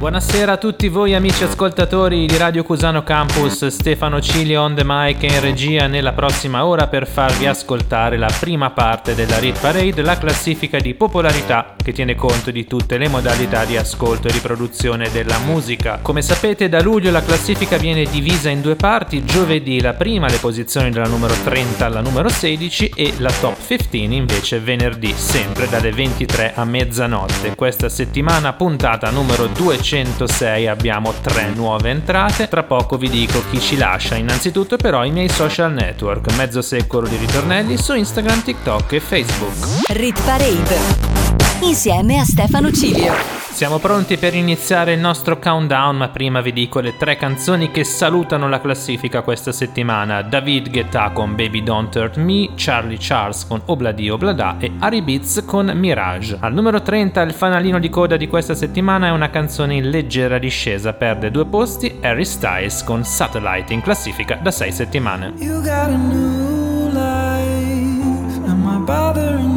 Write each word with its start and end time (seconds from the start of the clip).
Buonasera 0.00 0.52
a 0.52 0.56
tutti 0.56 0.88
voi 0.88 1.14
amici 1.14 1.44
ascoltatori 1.44 2.24
di 2.24 2.38
Radio 2.38 2.62
Cusano 2.62 3.02
Campus, 3.02 3.66
Stefano 3.66 4.18
Cilio 4.22 4.62
on 4.62 4.74
the 4.74 4.82
mic 4.82 5.22
in 5.24 5.38
regia 5.42 5.88
nella 5.88 6.14
prossima 6.14 6.64
ora 6.64 6.86
per 6.86 7.06
farvi 7.06 7.46
ascoltare 7.46 8.16
la 8.16 8.32
prima 8.40 8.70
parte 8.70 9.14
della 9.14 9.38
Rit 9.38 9.60
Parade, 9.60 10.00
la 10.00 10.16
classifica 10.16 10.78
di 10.78 10.94
popolarità 10.94 11.74
che 11.76 11.92
tiene 11.92 12.14
conto 12.14 12.50
di 12.50 12.66
tutte 12.66 12.96
le 12.96 13.08
modalità 13.08 13.66
di 13.66 13.76
ascolto 13.76 14.28
e 14.28 14.32
riproduzione 14.32 15.10
della 15.10 15.36
musica. 15.40 15.98
Come 16.00 16.22
sapete 16.22 16.70
da 16.70 16.80
luglio 16.80 17.10
la 17.10 17.22
classifica 17.22 17.76
viene 17.76 18.04
divisa 18.04 18.48
in 18.48 18.62
due 18.62 18.76
parti, 18.76 19.22
giovedì 19.26 19.82
la 19.82 19.92
prima 19.92 20.28
le 20.28 20.38
posizioni 20.38 20.88
dalla 20.90 21.08
numero 21.08 21.34
30 21.44 21.84
alla 21.84 22.00
numero 22.00 22.30
16 22.30 22.92
e 22.96 23.12
la 23.18 23.32
top 23.38 23.58
15 23.66 24.14
invece 24.14 24.60
venerdì 24.60 25.12
sempre 25.14 25.68
dalle 25.68 25.92
23 25.92 26.54
a 26.54 26.64
mezzanotte. 26.64 27.54
Questa 27.54 27.90
settimana 27.90 28.54
puntata 28.54 29.10
numero 29.10 29.44
200 29.44 29.89
106 29.90 30.68
abbiamo 30.68 31.12
tre 31.20 31.48
nuove 31.48 31.90
entrate. 31.90 32.46
Tra 32.46 32.62
poco 32.62 32.96
vi 32.96 33.08
dico 33.08 33.42
chi 33.50 33.58
ci 33.58 33.76
lascia. 33.76 34.14
Innanzitutto 34.14 34.76
però 34.76 35.04
i 35.04 35.10
miei 35.10 35.28
social 35.28 35.72
network, 35.72 36.32
mezzo 36.36 36.62
secolo 36.62 37.08
di 37.08 37.16
ritornelli 37.16 37.76
su 37.76 37.96
Instagram, 37.96 38.44
TikTok 38.44 38.92
e 38.92 39.00
Facebook. 39.00 39.88
Rit 39.88 40.22
Parade. 40.22 41.19
Insieme 41.62 42.18
a 42.18 42.24
Stefano 42.24 42.72
Cilio. 42.72 43.12
Siamo 43.52 43.78
pronti 43.78 44.16
per 44.16 44.34
iniziare 44.34 44.94
il 44.94 44.98
nostro 44.98 45.38
countdown, 45.38 45.94
ma 45.94 46.08
prima 46.08 46.40
vi 46.40 46.54
dico 46.54 46.80
le 46.80 46.96
tre 46.96 47.16
canzoni 47.16 47.70
che 47.70 47.84
salutano 47.84 48.48
la 48.48 48.62
classifica 48.62 49.20
questa 49.20 49.52
settimana. 49.52 50.22
David 50.22 50.70
Guetta 50.70 51.10
con 51.10 51.34
Baby 51.34 51.62
Don't 51.62 51.94
Hurt 51.94 52.16
Me, 52.16 52.48
Charlie 52.54 52.96
Charles 52.98 53.46
con 53.46 53.60
Obladi 53.66 54.08
Oblada 54.08 54.56
e 54.58 54.72
Ari 54.78 55.02
Beats 55.02 55.42
con 55.44 55.70
Mirage. 55.74 56.38
Al 56.40 56.54
numero 56.54 56.80
30 56.80 57.20
il 57.20 57.34
fanalino 57.34 57.78
di 57.78 57.90
coda 57.90 58.16
di 58.16 58.26
questa 58.26 58.54
settimana 58.54 59.08
è 59.08 59.10
una 59.10 59.28
canzone 59.28 59.74
in 59.74 59.90
leggera 59.90 60.38
discesa, 60.38 60.94
perde 60.94 61.30
due 61.30 61.44
posti, 61.44 61.98
Harry 62.00 62.24
Styles 62.24 62.82
con 62.84 63.04
Satellite 63.04 63.74
in 63.74 63.82
classifica 63.82 64.36
da 64.36 64.50
6 64.50 64.72
settimane. 64.72 65.34
You 65.36 65.60
got 65.60 65.88
a 65.88 65.96
new 65.96 66.88
life, 66.88 68.48
am 68.48 68.66
I 68.66 68.78
bothering 68.82 69.49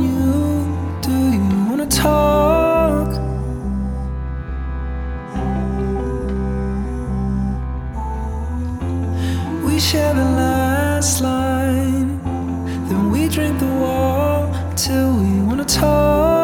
talk? 2.03 3.07
we 9.65 9.79
share 9.79 10.13
the 10.13 10.27
last 10.41 11.21
line. 11.21 12.19
Then 12.87 13.09
we 13.11 13.27
drink 13.29 13.59
the 13.59 13.73
wall 13.83 14.53
till 14.75 15.09
we 15.19 15.29
wanna 15.47 15.65
talk. 15.65 16.42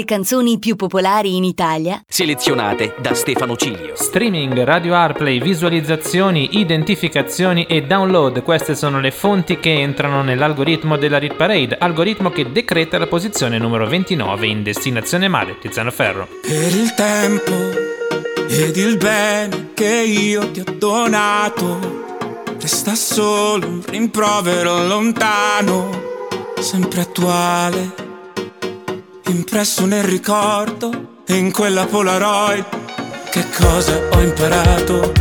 Le 0.00 0.04
canzoni 0.06 0.58
più 0.58 0.76
popolari 0.76 1.36
in 1.36 1.44
Italia, 1.44 2.02
selezionate 2.08 2.94
da 3.00 3.12
Stefano 3.12 3.54
Cilio. 3.54 3.94
Streaming, 3.94 4.62
radio 4.62 4.94
Arplay, 4.94 5.42
visualizzazioni, 5.42 6.58
identificazioni 6.58 7.66
e 7.66 7.82
download, 7.82 8.42
queste 8.42 8.74
sono 8.74 8.98
le 8.98 9.10
fonti 9.10 9.60
che 9.60 9.72
entrano 9.74 10.22
nell'algoritmo 10.22 10.96
della 10.96 11.18
Rit 11.18 11.34
Parade, 11.34 11.76
algoritmo 11.78 12.30
che 12.30 12.50
decreta 12.50 12.96
la 12.96 13.08
posizione 13.08 13.58
numero 13.58 13.86
29 13.86 14.46
in 14.46 14.62
destinazione 14.62 15.28
mare, 15.28 15.58
Tiziano 15.58 15.90
Ferro. 15.90 16.26
Per 16.40 16.74
il 16.74 16.94
tempo 16.94 17.52
ed 18.48 18.76
il 18.76 18.96
bene 18.96 19.72
che 19.74 20.02
io 20.06 20.50
ti 20.50 20.60
ho 20.60 20.74
donato, 20.78 22.24
resta 22.58 22.94
solo 22.94 23.66
un 23.66 23.82
rimprovero 23.86 24.86
lontano, 24.86 25.90
sempre 26.58 27.02
attuale 27.02 28.08
impresso 29.30 29.86
nel 29.86 30.02
ricordo 30.02 31.22
in 31.28 31.52
quella 31.52 31.86
Polaroid. 31.86 32.64
Che 33.30 33.46
cosa 33.56 34.08
ho 34.12 34.20
imparato 34.20 35.12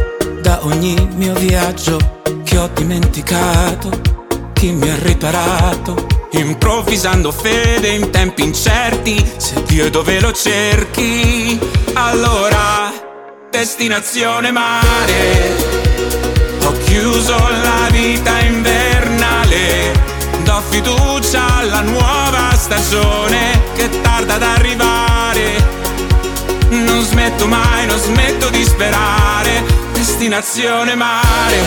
da 0.42 0.66
ogni 0.66 0.96
mio 1.16 1.34
viaggio 1.36 2.22
che 2.44 2.58
ho 2.58 2.70
dimenticato? 2.74 4.02
Chi 4.54 4.72
mi 4.72 4.90
ha 4.90 4.96
riparato? 4.98 6.08
Improvvisando 6.32 7.32
fede 7.32 7.90
in 7.90 8.10
tempi 8.10 8.44
incerti, 8.44 9.24
se 9.38 9.64
Dio 9.64 9.90
dove 9.90 10.20
lo 10.20 10.32
cerchi, 10.32 11.60
allora 11.94 12.92
destinazione 13.50 14.52
mare. 14.52 15.78
Ho 16.66 16.74
chiuso 16.86 17.36
la 17.38 17.88
vita 17.92 18.40
invernale, 18.40 19.89
fiducia 20.62 21.58
alla 21.58 21.82
nuova 21.82 22.56
stagione 22.56 23.62
che 23.76 23.90
tarda 24.02 24.36
ad 24.36 24.44
arrivare. 24.44 25.78
Non 26.70 27.04
smetto 27.04 27.48
mai, 27.48 27.86
non 27.88 27.98
smetto 27.98 28.50
di 28.50 28.64
sperare, 28.64 29.64
destinazione 29.94 30.96
mare. 30.96 31.58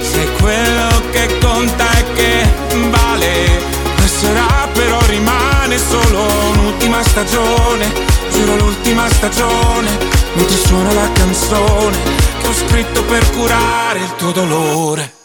Sei 0.00 0.28
quello 0.40 1.02
che 1.10 1.38
conta 1.40 1.90
e 1.98 2.12
che 2.14 2.48
vale. 2.90 3.78
Passerà 3.94 4.68
però 4.72 4.98
rimane 5.06 5.78
solo 5.78 6.26
un'ultima 6.50 7.02
stagione, 7.02 7.92
giuro 8.30 8.56
l'ultima 8.56 9.08
stagione 9.08 10.20
mentre 10.34 10.56
suona 10.56 10.92
la 10.92 11.10
canzone 11.12 11.98
che 12.40 12.46
ho 12.46 12.52
scritto 12.52 13.02
per 13.04 13.30
curare 13.30 13.98
il 13.98 14.14
tuo 14.16 14.30
dolore. 14.32 15.19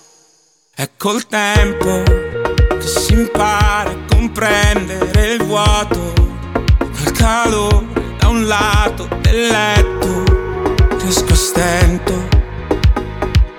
È 0.78 0.90
col 0.98 1.26
tempo 1.26 2.04
che 2.04 2.82
si 2.86 3.14
impara 3.14 3.92
a 3.92 3.98
comprendere 4.10 5.36
il 5.36 5.44
vuoto, 5.46 6.12
quel 6.78 7.12
calore 7.14 7.86
da 8.18 8.28
un 8.28 8.46
lato 8.46 9.08
del 9.22 9.48
letto, 9.48 10.24
riesco 11.00 11.32
a 11.32 11.36
stento 11.36 12.28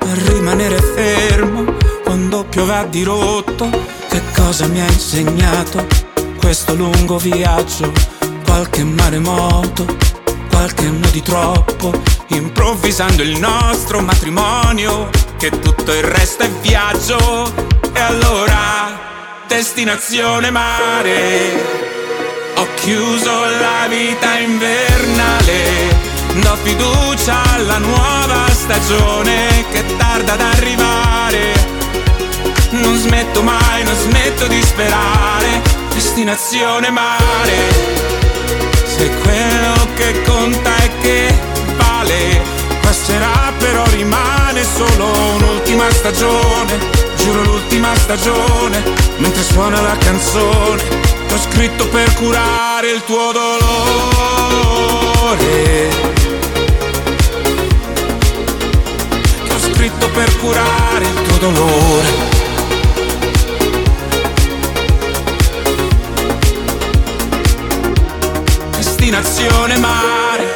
a 0.01 0.15
rimanere 0.29 0.77
fermo 0.77 1.65
quando 2.05 2.45
piove 2.45 2.75
a 2.75 2.85
dirotto. 2.85 3.71
Che 4.11 4.21
cosa 4.35 4.67
mi 4.67 4.83
ha 4.83 4.87
insegnato 4.87 5.87
questo 6.37 6.75
lungo 6.75 7.17
viaggio? 7.17 7.91
Qualche 8.45 8.85
maremoto 8.85 10.06
qualche 10.57 10.87
anno 10.87 11.07
di 11.11 11.21
troppo, 11.21 11.93
improvvisando 12.29 13.23
il 13.23 13.39
nostro 13.39 14.01
matrimonio, 14.01 15.11
che 15.37 15.51
tutto 15.51 15.93
il 15.93 16.03
resto 16.03 16.45
è 16.45 16.51
viaggio. 16.63 17.53
E 17.93 18.01
allora, 18.01 19.45
destinazione 19.47 20.51
mare. 20.51 21.85
Ho 22.55 22.67
chiuso 22.77 23.31
la 23.31 23.87
vita 23.87 24.39
invernale, 24.39 25.95
do 26.41 26.57
fiducia 26.63 27.39
alla 27.53 27.77
nuova 27.77 28.49
stagione 28.49 29.67
che 29.71 29.85
tarda 29.99 30.33
ad 30.33 30.41
arrivare. 30.41 31.53
Non 32.71 32.97
smetto 32.97 33.43
mai, 33.43 33.85
non 33.85 33.95
smetto 33.95 34.47
di 34.47 34.63
sperare, 34.63 35.61
destinazione 35.93 36.91
mare 36.91 38.07
sei 38.97 39.11
quello 39.21 39.89
che 39.95 40.23
conta 40.23 40.75
e 40.79 40.91
che 41.03 41.39
vale. 41.77 42.41
Passerà 42.81 43.53
però 43.59 43.85
rimane 43.91 44.65
solo 44.65 45.07
un'ultima 45.35 45.91
stagione, 45.91 46.79
giuro 47.17 47.43
l'ultima 47.43 47.95
stagione, 47.95 48.83
mentre 49.19 49.43
suona 49.43 49.83
la 49.83 49.97
canzone, 49.99 50.83
che 51.27 51.35
ho 51.35 51.39
scritto 51.39 51.87
per 51.89 52.15
curare 52.15 52.91
il 52.93 53.05
tuo 53.05 53.33
dolore. 53.33 53.75
Che 59.45 59.53
ho 59.53 59.59
scritto 59.59 60.09
per 60.09 60.37
curare 60.39 61.05
il 61.05 61.23
tuo 61.23 61.37
dolore. 61.39 62.36
Destinazione 69.09 69.79
mare. 69.79 70.47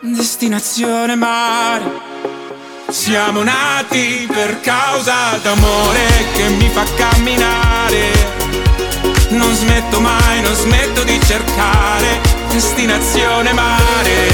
Destinazione 0.00 1.14
mare. 1.14 1.84
Siamo 2.88 3.44
nati 3.44 4.26
per 4.28 4.58
causa 4.58 5.38
d'amore 5.40 6.00
che 6.34 6.48
mi 6.48 6.68
fa 6.68 6.82
camminare. 6.96 8.10
Non 9.28 9.54
smetto 9.54 10.00
mai, 10.00 10.42
non 10.42 10.54
smetto 10.54 11.04
di 11.04 11.20
cercare. 11.24 12.20
Destinazione 12.48 13.52
mare. 13.52 14.28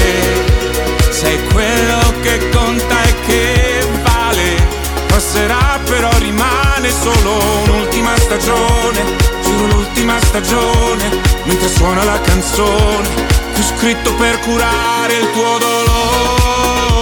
Sei 1.11 1.39
quello 1.53 1.99
che 2.23 2.49
conta 2.49 3.03
e 3.03 3.15
che 3.27 3.87
vale. 4.01 4.67
Passerà 5.05 5.79
però 5.85 6.09
rimane 6.17 6.89
solo 6.89 7.37
un'ultima 7.65 8.17
stagione 8.17 9.38
l'ultima 9.67 10.19
stagione, 10.21 11.09
mentre 11.43 11.67
suona 11.69 12.03
la 12.03 12.19
canzone, 12.21 13.07
ho 13.55 13.61
scritto 13.61 14.13
per 14.15 14.39
curare 14.39 15.13
il 15.17 15.31
tuo 15.31 15.57
dolore. 15.57 16.97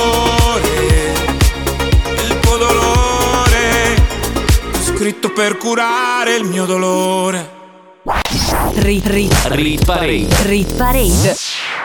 Il 2.27 2.39
tuo 2.39 2.57
dolore, 2.57 3.95
ho 4.73 4.81
scritto 4.81 5.31
per 5.31 5.57
curare 5.57 6.35
il 6.35 6.43
mio 6.43 6.65
dolore. 6.65 7.55
Rit, 8.75 9.05
rit, 9.07 9.35
rit 9.49 9.83
parade. 9.85 10.27
Rit 10.43 10.73
parade. 10.75 11.35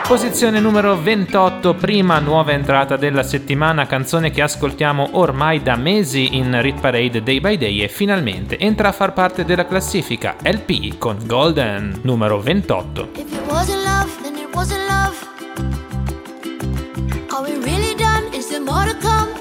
Posizione 0.07 0.59
numero 0.59 1.01
28, 1.01 1.75
prima 1.75 2.19
nuova 2.19 2.51
entrata 2.51 2.97
della 2.97 3.23
settimana, 3.23 3.87
canzone 3.87 4.31
che 4.31 4.41
ascoltiamo 4.41 5.11
ormai 5.13 5.63
da 5.63 5.75
mesi 5.75 6.35
in 6.35 6.61
Rit 6.61 6.79
Parade 6.79 7.23
Day 7.23 7.39
by 7.39 7.57
Day 7.57 7.81
e 7.81 7.87
finalmente 7.87 8.59
entra 8.59 8.89
a 8.89 8.91
far 8.91 9.13
parte 9.13 9.45
della 9.45 9.65
classifica 9.65 10.35
LP 10.43 10.97
con 10.97 11.17
Golden 11.25 12.01
numero 12.03 12.39
28. 12.41 13.09
If 13.15 13.31
it 13.31 13.49
wasn't 13.49 13.83
love, 13.83 14.11
then 14.21 14.35
it 14.35 14.53
wasn't 14.53 14.85
love. 14.87 15.15
Are 17.29 17.41
we 17.41 17.55
really 17.63 17.95
done? 17.95 18.27
Is 18.33 18.49
there 18.49 18.61
more 18.61 18.85
to 18.85 18.95
come? 18.99 19.31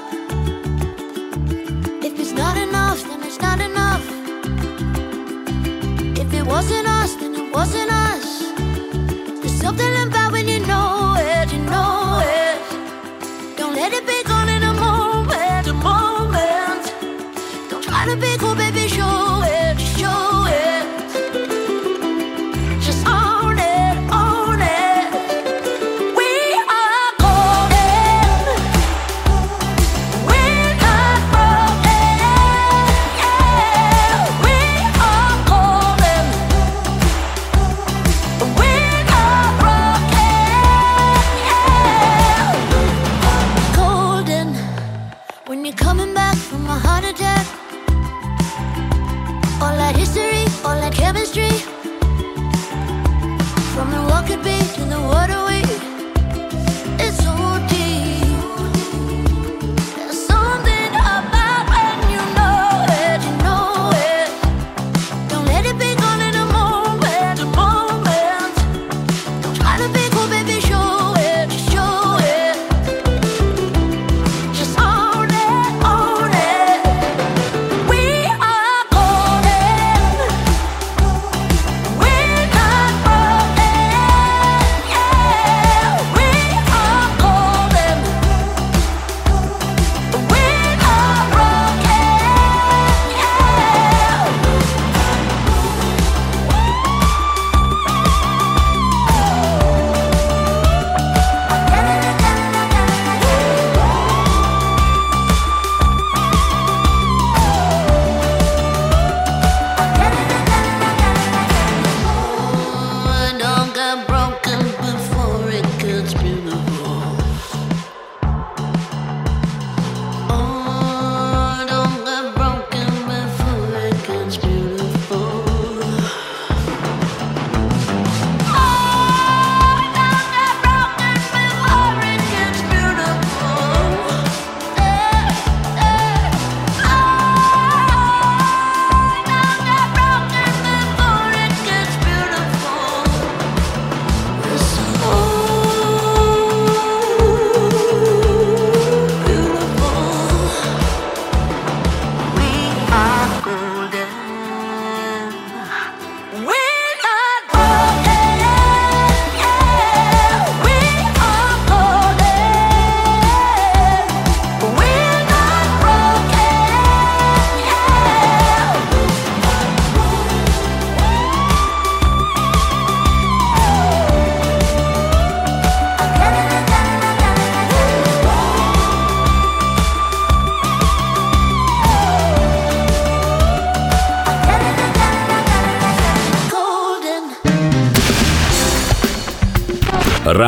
If 2.00 2.18
it's 2.18 2.32
not 2.32 2.56
enough, 2.56 3.02
then 3.08 3.20
it's 3.24 3.38
not 3.38 3.60
enough. 3.60 4.02
If 6.16 6.32
it 6.32 6.46
wasn't 6.46 6.86
us, 6.86 7.16
then 7.18 7.34
it 7.34 7.52
wasn't 7.52 7.90
us. 7.90 8.11
Let 13.82 13.92
it 13.94 14.06
be 14.06 14.21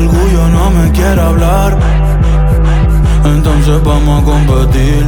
orgullo 0.00 0.48
no 0.48 0.70
me 0.70 0.90
quiere 0.92 1.20
hablar, 1.20 1.76
entonces 3.24 3.82
vamos 3.84 4.22
a 4.22 4.24
competir. 4.24 5.06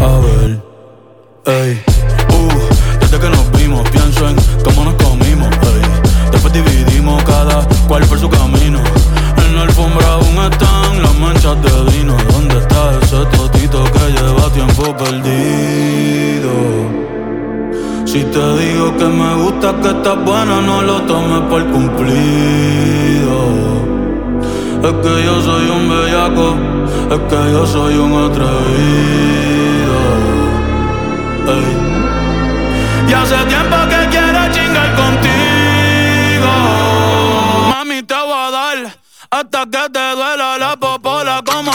A 0.00 0.18
ver, 0.24 0.62
ey, 1.46 1.82
uh, 2.30 2.48
desde 3.00 3.18
que 3.18 3.28
nos 3.30 3.50
vimos, 3.52 3.88
pienso 3.90 4.28
en 4.28 4.36
cómo 4.64 4.84
nos 4.84 4.94
comimos, 4.94 5.48
ey. 5.48 5.82
Después 6.32 6.52
dividimos 6.52 7.22
cada 7.24 7.66
cual 7.86 8.04
por 8.06 8.18
su 8.18 8.28
camino. 8.28 8.80
En 9.36 9.56
la 9.56 9.62
alfombra 9.62 10.06
aún 10.14 10.36
están 10.50 11.02
las 11.02 11.14
manchas 11.16 11.56
de 11.62 11.84
vino. 11.92 12.16
¿Dónde 12.32 12.58
está 12.58 12.98
ese 13.02 13.24
totito 13.36 13.84
que 13.84 14.12
lleva 14.12 14.50
tiempo 14.50 14.96
perdido? 14.96 17.03
Si 18.14 18.22
te 18.22 18.58
digo 18.58 18.96
que 18.96 19.06
me 19.06 19.34
gusta, 19.34 19.74
que 19.82 19.88
estás 19.88 20.24
buena, 20.24 20.60
no 20.60 20.82
lo 20.82 21.02
tomes 21.02 21.40
por 21.50 21.66
cumplido. 21.72 23.38
Es 24.84 24.92
que 25.02 25.24
yo 25.24 25.42
soy 25.42 25.68
un 25.68 25.88
bellaco, 25.88 26.54
es 27.10 27.18
que 27.28 27.52
yo 27.52 27.66
soy 27.66 27.96
un 27.96 28.12
atrevido. 28.12 29.98
Y 33.08 33.12
hace 33.12 33.34
tiempo 33.46 33.76
que 33.90 34.08
quiero 34.12 34.40
chingar 34.52 34.94
contigo. 34.94 36.52
Mami, 37.70 38.00
te 38.04 38.14
voy 38.14 38.32
a 38.32 38.50
dar 38.52 38.96
hasta 39.28 39.66
que 39.66 39.90
te 39.90 40.10
duela 40.14 40.56
la 40.56 40.76
popola 40.76 41.42
como 41.44 41.72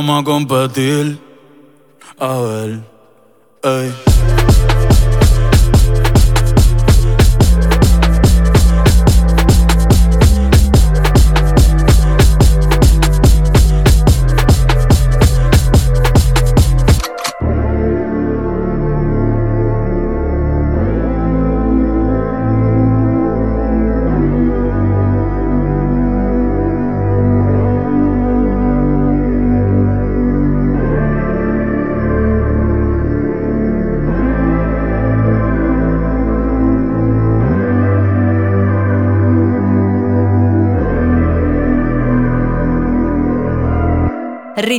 vamos 0.00 0.22
a 0.22 0.24
competir. 0.24 1.20
A 2.18 2.38
ver, 2.38 2.80
ey. 3.62 4.09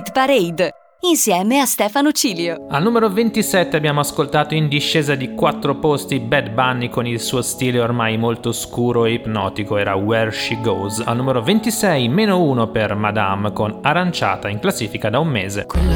Hit 0.02 0.14
Parade 0.14 0.74
insieme 1.02 1.60
a 1.60 1.66
Stefano 1.66 2.12
Cilio. 2.12 2.66
Al 2.70 2.82
numero 2.82 3.08
27 3.08 3.78
abbiamo 3.78 4.00
ascoltato 4.00 4.56
in 4.56 4.68
discesa 4.68 5.14
di 5.14 5.36
4 5.36 5.76
posti 5.76 6.20
Bad 6.20 6.50
Bunny 6.50 6.90
con 6.90 7.06
il 7.06 7.20
suo 7.20 7.44
stile 7.44 7.80
ormai 7.80 8.18
molto 8.18 8.52
scuro 8.52 9.06
e 9.06 9.14
ipnotico, 9.14 9.78
era 9.78 9.94
Where 9.94 10.32
She 10.32 10.60
Goes. 10.60 11.04
Al 11.06 11.18
numero 11.18 11.44
26 11.44 12.08
meno 12.08 12.42
1 12.42 12.70
per 12.70 12.96
Madame 12.96 13.54
con 13.54 13.78
Aranciata 13.84 14.50
in 14.50 14.58
classifica 14.58 15.12
da 15.12 15.20
un 15.20 15.28
mese. 15.28 15.68
Quella 15.68 15.96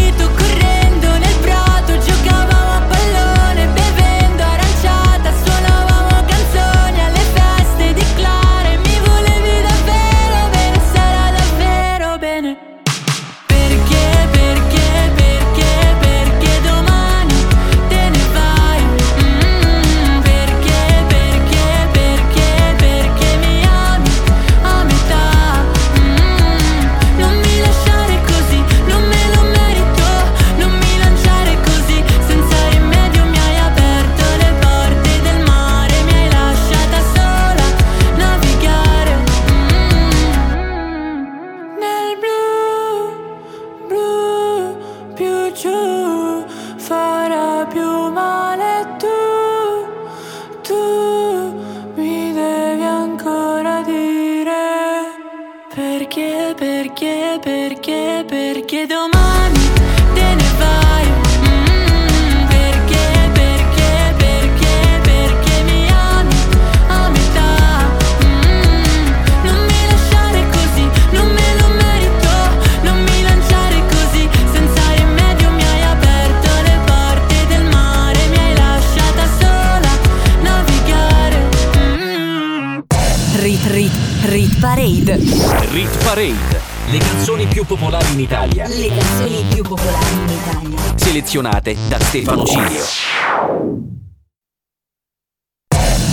selezionate 91.31 91.77
da 91.87 91.97
Stefano 91.97 92.43
Cilio. 92.43 92.83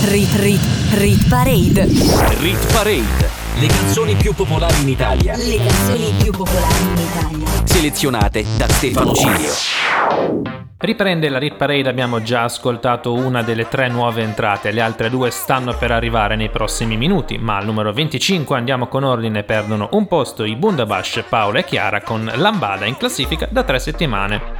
Rit 0.05 0.33
Rit 0.35 0.61
Rit 0.93 1.27
Parade. 1.27 1.87
Rit 2.39 2.71
Parade. 2.71 3.29
Le 3.59 3.67
canzoni 3.67 4.15
più 4.15 4.33
popolari 4.33 4.81
in 4.81 4.87
Italia. 4.87 5.35
Le 5.35 5.57
canzoni 5.57 6.13
più 6.23 6.31
popolari 6.31 6.83
in 6.83 6.97
Italia. 6.97 7.65
Selezionate 7.65 8.45
da 8.55 8.69
Stefano 8.69 9.13
Cilio. 9.13 9.51
Riprende 10.81 11.27
la 11.27 11.39
Rip 11.39 11.57
Parade, 11.57 11.89
abbiamo 11.89 12.21
già 12.21 12.43
ascoltato 12.43 13.11
una 13.11 13.43
delle 13.43 13.67
tre 13.67 13.89
nuove 13.89 14.21
entrate, 14.21 14.71
le 14.71 14.79
altre 14.79 15.09
due 15.09 15.29
stanno 15.29 15.75
per 15.75 15.91
arrivare 15.91 16.37
nei 16.37 16.49
prossimi 16.49 16.95
minuti, 16.95 17.37
ma 17.37 17.57
al 17.57 17.65
numero 17.65 17.91
25 17.91 18.55
andiamo 18.55 18.87
con 18.87 19.03
ordine, 19.03 19.43
perdono 19.43 19.89
un 19.91 20.07
posto 20.07 20.45
i 20.45 20.55
Bundabash, 20.55 21.25
Paola 21.27 21.59
e 21.59 21.65
Chiara 21.65 22.01
con 22.01 22.31
Lambada 22.33 22.85
in 22.85 22.95
classifica 22.95 23.45
da 23.51 23.63
tre 23.63 23.77
settimane. 23.77 24.58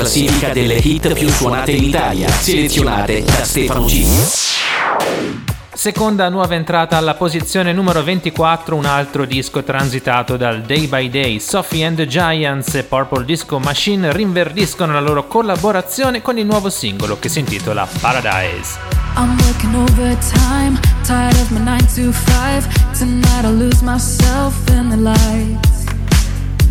Classifica 0.00 0.48
delle 0.48 0.76
hit 0.76 1.12
più 1.12 1.28
suonate 1.28 1.72
in 1.72 1.84
Italia, 1.84 2.26
selezionate 2.30 3.22
da 3.22 3.44
Stefano 3.44 3.84
G. 3.84 4.06
Seconda 5.74 6.30
nuova 6.30 6.54
entrata 6.54 6.96
alla 6.96 7.12
posizione 7.12 7.74
numero 7.74 8.02
24, 8.02 8.76
un 8.76 8.86
altro 8.86 9.26
disco 9.26 9.62
transitato 9.62 10.38
dal 10.38 10.62
Day 10.62 10.86
by 10.86 11.10
Day. 11.10 11.38
Sophie 11.38 11.84
and 11.84 11.96
the 11.96 12.06
Giants 12.06 12.74
e 12.76 12.82
Purple 12.82 13.26
Disco 13.26 13.58
Machine 13.58 14.10
rinverdiscono 14.10 14.94
la 14.94 15.00
loro 15.00 15.26
collaborazione 15.26 16.22
con 16.22 16.38
il 16.38 16.46
nuovo 16.46 16.70
singolo 16.70 17.18
che 17.18 17.28
si 17.28 17.40
intitola 17.40 17.86
Paradise. 18.00 18.78
I'm 19.16 19.36
working 19.38 19.74
overtime, 19.74 20.80
tired 21.04 21.36
of 21.36 21.50
my 21.50 21.60
9 21.60 21.78
to 21.94 22.10
5. 22.10 22.68
Tonight 22.98 23.44
I'll 23.44 23.54
lose 23.54 23.82
myself 23.82 24.54
in 24.70 24.88
the 24.88 24.96
lights. 24.96 25.69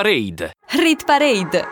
Parade. 0.00 0.52
Rit 0.78 1.04
Parade. 1.04 1.66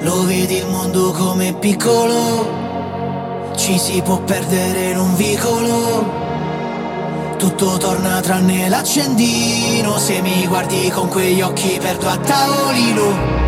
Lo 0.00 0.24
vedi 0.24 0.56
il 0.56 0.66
mondo 0.66 1.10
come 1.10 1.52
piccolo, 1.52 3.52
ci 3.54 3.78
si 3.78 4.00
può 4.00 4.22
perdere 4.22 4.92
in 4.92 4.98
un 4.98 5.14
vicolo. 5.14 7.36
Tutto 7.36 7.76
torna 7.76 8.22
tranne 8.22 8.66
l'accendino, 8.70 9.98
se 9.98 10.22
mi 10.22 10.46
guardi 10.46 10.88
con 10.88 11.08
quegli 11.08 11.42
occhi 11.42 11.76
perdo 11.78 12.08
a 12.08 12.16
tavolino. 12.16 13.47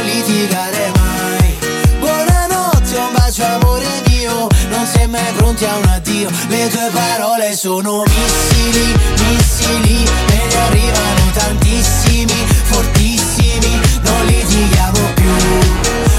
pronti 5.51 5.65
a 5.65 5.75
un 5.77 5.85
addio. 5.85 6.29
Le 6.47 6.69
tue 6.69 6.89
parole 6.91 7.55
sono 7.55 8.03
missili, 8.03 8.93
missili 9.17 10.03
E 10.03 10.47
ne 10.47 10.55
arrivano 10.55 11.31
tantissimi, 11.33 12.45
fortissimi 12.63 13.79
Non 14.01 14.25
litighiamo 14.25 14.99
più. 15.13 15.31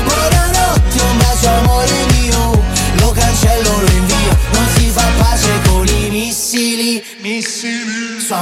Buonanotte, 0.04 1.02
un 1.02 1.16
bacio 1.18 1.48
amore 1.48 1.90
mio 1.90 2.11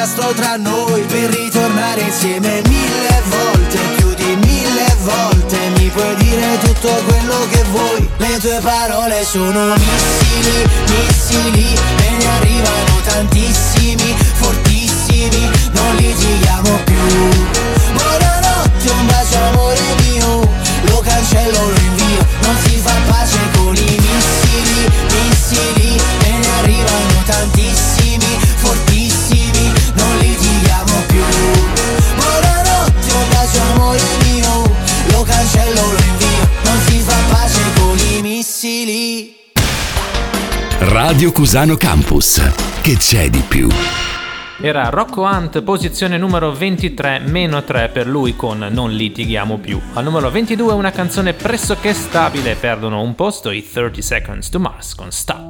disastro 0.00 0.32
tra 0.32 0.56
noi 0.56 1.02
Per 1.02 1.30
ritornare 1.30 2.00
insieme 2.00 2.62
mille 2.66 3.22
volte 3.28 3.78
Più 3.96 4.14
di 4.14 4.36
mille 4.36 4.96
volte. 5.02 5.58
Mi 5.76 5.88
puoi 5.88 6.14
dire 6.16 6.58
tutto 6.60 6.88
quello 7.06 7.46
che 7.50 7.62
vuoi 7.70 8.08
Le 8.16 8.38
tue 8.38 8.58
parole 8.62 9.24
sono 9.24 9.74
missili, 9.74 10.64
missili 10.88 11.74
E 12.06 12.10
ne 12.18 12.26
arrivano 12.38 13.00
tantissimi, 13.04 14.16
fortissimi 14.34 15.50
Non 15.72 15.96
litighiamo 15.96 16.80
più. 16.84 16.96
Buonanotte, 17.92 18.90
un 18.90 19.06
bacio 19.06 19.38
amore 19.52 19.80
mio 20.06 20.48
Lo 20.88 21.00
cancello, 21.00 21.68
lo 21.68 21.78
invio 21.78 22.26
Non 22.42 22.56
si 22.64 22.80
fa 22.82 22.94
pace 23.06 23.38
con 23.54 23.76
i 23.76 24.00
missili, 24.00 24.88
missili 25.12 26.00
E 26.24 26.30
ne 26.30 26.48
arrivano 26.60 27.22
tantissimi, 27.26 28.38
fortissimi 28.56 29.49
Non 30.00 30.18
litighiamo 30.18 30.92
più 31.06 31.22
Buonanotte, 32.16 33.12
un 33.12 33.28
bacio 33.30 33.62
amore 33.72 34.00
mio 34.24 34.62
Lo 35.12 35.22
cancello, 35.22 35.80
lo 35.80 35.98
invio 35.98 36.48
Non 36.64 36.78
si 36.86 36.98
fa 37.00 37.16
pace 37.30 37.62
con 37.78 37.98
i 37.98 38.20
missili 38.20 39.38
Radio 40.82 41.30
Cusano 41.30 41.76
Campus. 41.76 42.42
Che 42.80 42.96
c'è 42.96 43.28
di 43.28 43.42
più? 43.46 43.68
Era 44.62 44.88
Rocco 44.88 45.22
Hunt, 45.22 45.62
posizione 45.62 46.18
numero 46.18 46.52
23, 46.52 47.20
meno 47.20 47.62
3 47.62 47.90
per 47.90 48.06
lui 48.06 48.34
con 48.34 48.66
Non 48.70 48.90
litighiamo 48.90 49.58
più. 49.58 49.80
Al 49.94 50.04
numero 50.04 50.30
22 50.30 50.72
una 50.72 50.90
canzone 50.90 51.32
pressoché 51.32 51.94
stabile, 51.94 52.56
perdono 52.56 53.02
un 53.02 53.14
posto 53.14 53.50
i 53.50 53.66
30 53.66 54.02
Seconds 54.02 54.48
to 54.48 54.58
Mars 54.58 54.94
con 54.94 55.10
Stuck. 55.10 55.49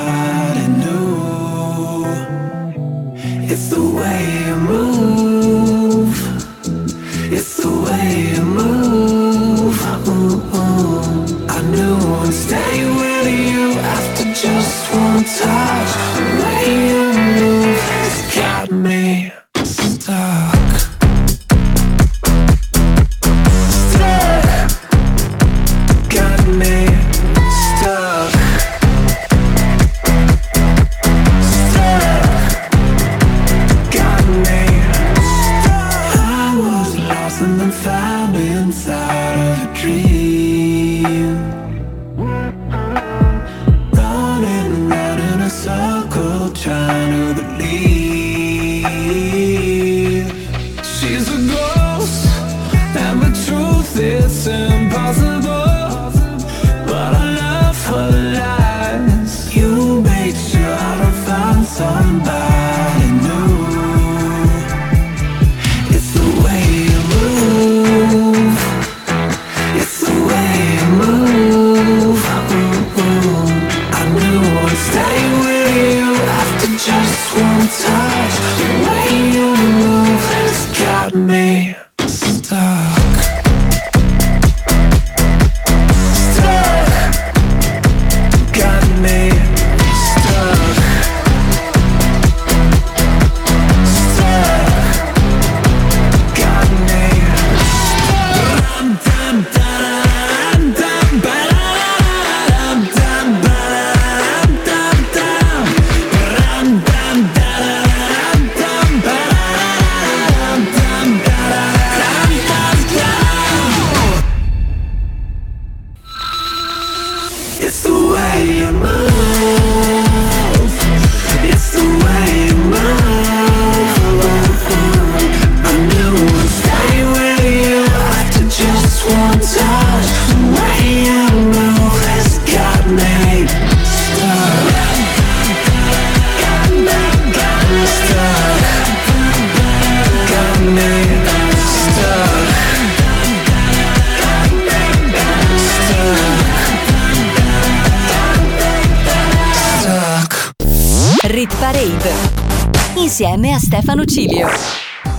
way 4.01 4.45
you 4.47 4.55
move. 4.55 4.80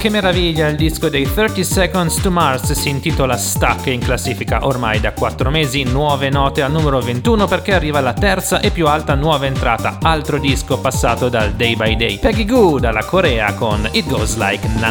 Che 0.02 0.10
meraviglia, 0.10 0.66
il 0.66 0.74
disco 0.74 1.08
dei 1.08 1.32
30 1.32 1.62
Seconds 1.62 2.20
to 2.22 2.32
Mars 2.32 2.72
si 2.72 2.88
intitola 2.88 3.36
Stuck 3.36 3.86
in 3.86 4.00
classifica 4.00 4.66
ormai 4.66 4.98
da 4.98 5.12
4 5.12 5.48
mesi, 5.48 5.84
nuove 5.84 6.28
note 6.28 6.60
al 6.60 6.72
numero 6.72 7.00
21 7.00 7.46
perché 7.46 7.72
arriva 7.72 8.00
la 8.00 8.12
terza 8.12 8.58
e 8.58 8.72
più 8.72 8.88
alta 8.88 9.14
nuova 9.14 9.46
entrata, 9.46 9.98
altro 10.02 10.40
disco 10.40 10.80
passato 10.80 11.28
dal 11.28 11.52
Day 11.52 11.76
by 11.76 11.94
Day. 11.94 12.18
Peggy 12.18 12.44
Goo 12.44 12.80
dalla 12.80 13.04
Corea 13.04 13.54
con 13.54 13.88
It 13.92 14.08
Goes 14.08 14.36
Like 14.36 14.66
Na 14.80 14.90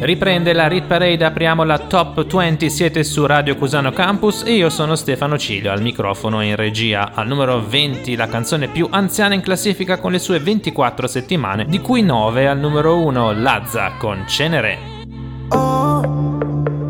Riprende 0.00 0.52
la 0.52 0.68
Rit 0.68 0.84
Parade, 0.84 1.24
apriamo 1.24 1.64
la 1.64 1.78
Top 1.78 2.26
20, 2.26 2.68
siete 2.68 3.02
su 3.04 3.24
Radio 3.24 3.56
Cusano 3.56 3.90
Campus 3.90 4.42
e 4.44 4.52
io 4.52 4.68
sono 4.68 4.96
Stefano 4.96 5.38
Cilio 5.38 5.70
al 5.70 5.80
microfono 5.80 6.42
e 6.42 6.48
in 6.48 6.56
regia. 6.56 7.12
Al 7.14 7.26
numero 7.26 7.66
20 7.66 8.14
la 8.16 8.26
canzone 8.26 8.68
più 8.68 8.86
anziana 8.90 9.32
in 9.34 9.40
classifica 9.40 9.98
con 9.98 10.12
le 10.12 10.18
sue 10.18 10.40
24 10.40 11.06
settimane, 11.06 11.64
di 11.64 11.80
cui 11.80 12.02
9 12.02 12.48
al 12.48 12.58
numero 12.58 12.98
1 12.98 13.32
Lazza 13.32 13.92
con 13.98 14.24
Cenere. 14.26 14.92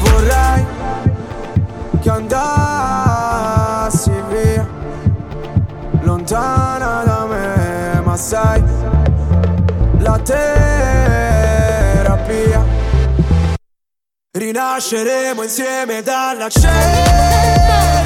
Vorrei 0.00 0.66
che 2.00 2.10
andassi 2.10 3.12
via, 4.28 4.66
lontana 6.02 7.04
da 7.04 7.26
me, 7.26 8.00
ma 8.04 8.16
sai, 8.16 8.62
la 9.98 10.18
terapia. 10.18 11.14
Rinasceremo 14.32 15.42
insieme 15.42 16.02
dalla 16.02 16.48
cenere 16.48 18.05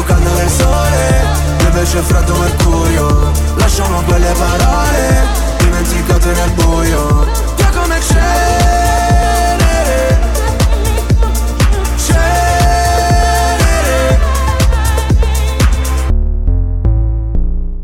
più 0.00 0.04
caldo 0.04 0.34
del 0.34 0.48
sole 0.48 1.48
Invece 1.66 1.98
è 1.98 2.02
freddo 2.02 2.36
mercurio. 2.36 3.32
Lasciamo 3.56 4.02
quelle 4.02 4.32
parole 4.32 5.26
Dimenticate 5.58 6.32
nel 6.32 6.50
buio. 6.52 7.26
Che 7.54 7.66
come 7.72 8.00
cenere 8.00 9.38
Cenere 11.96 13.38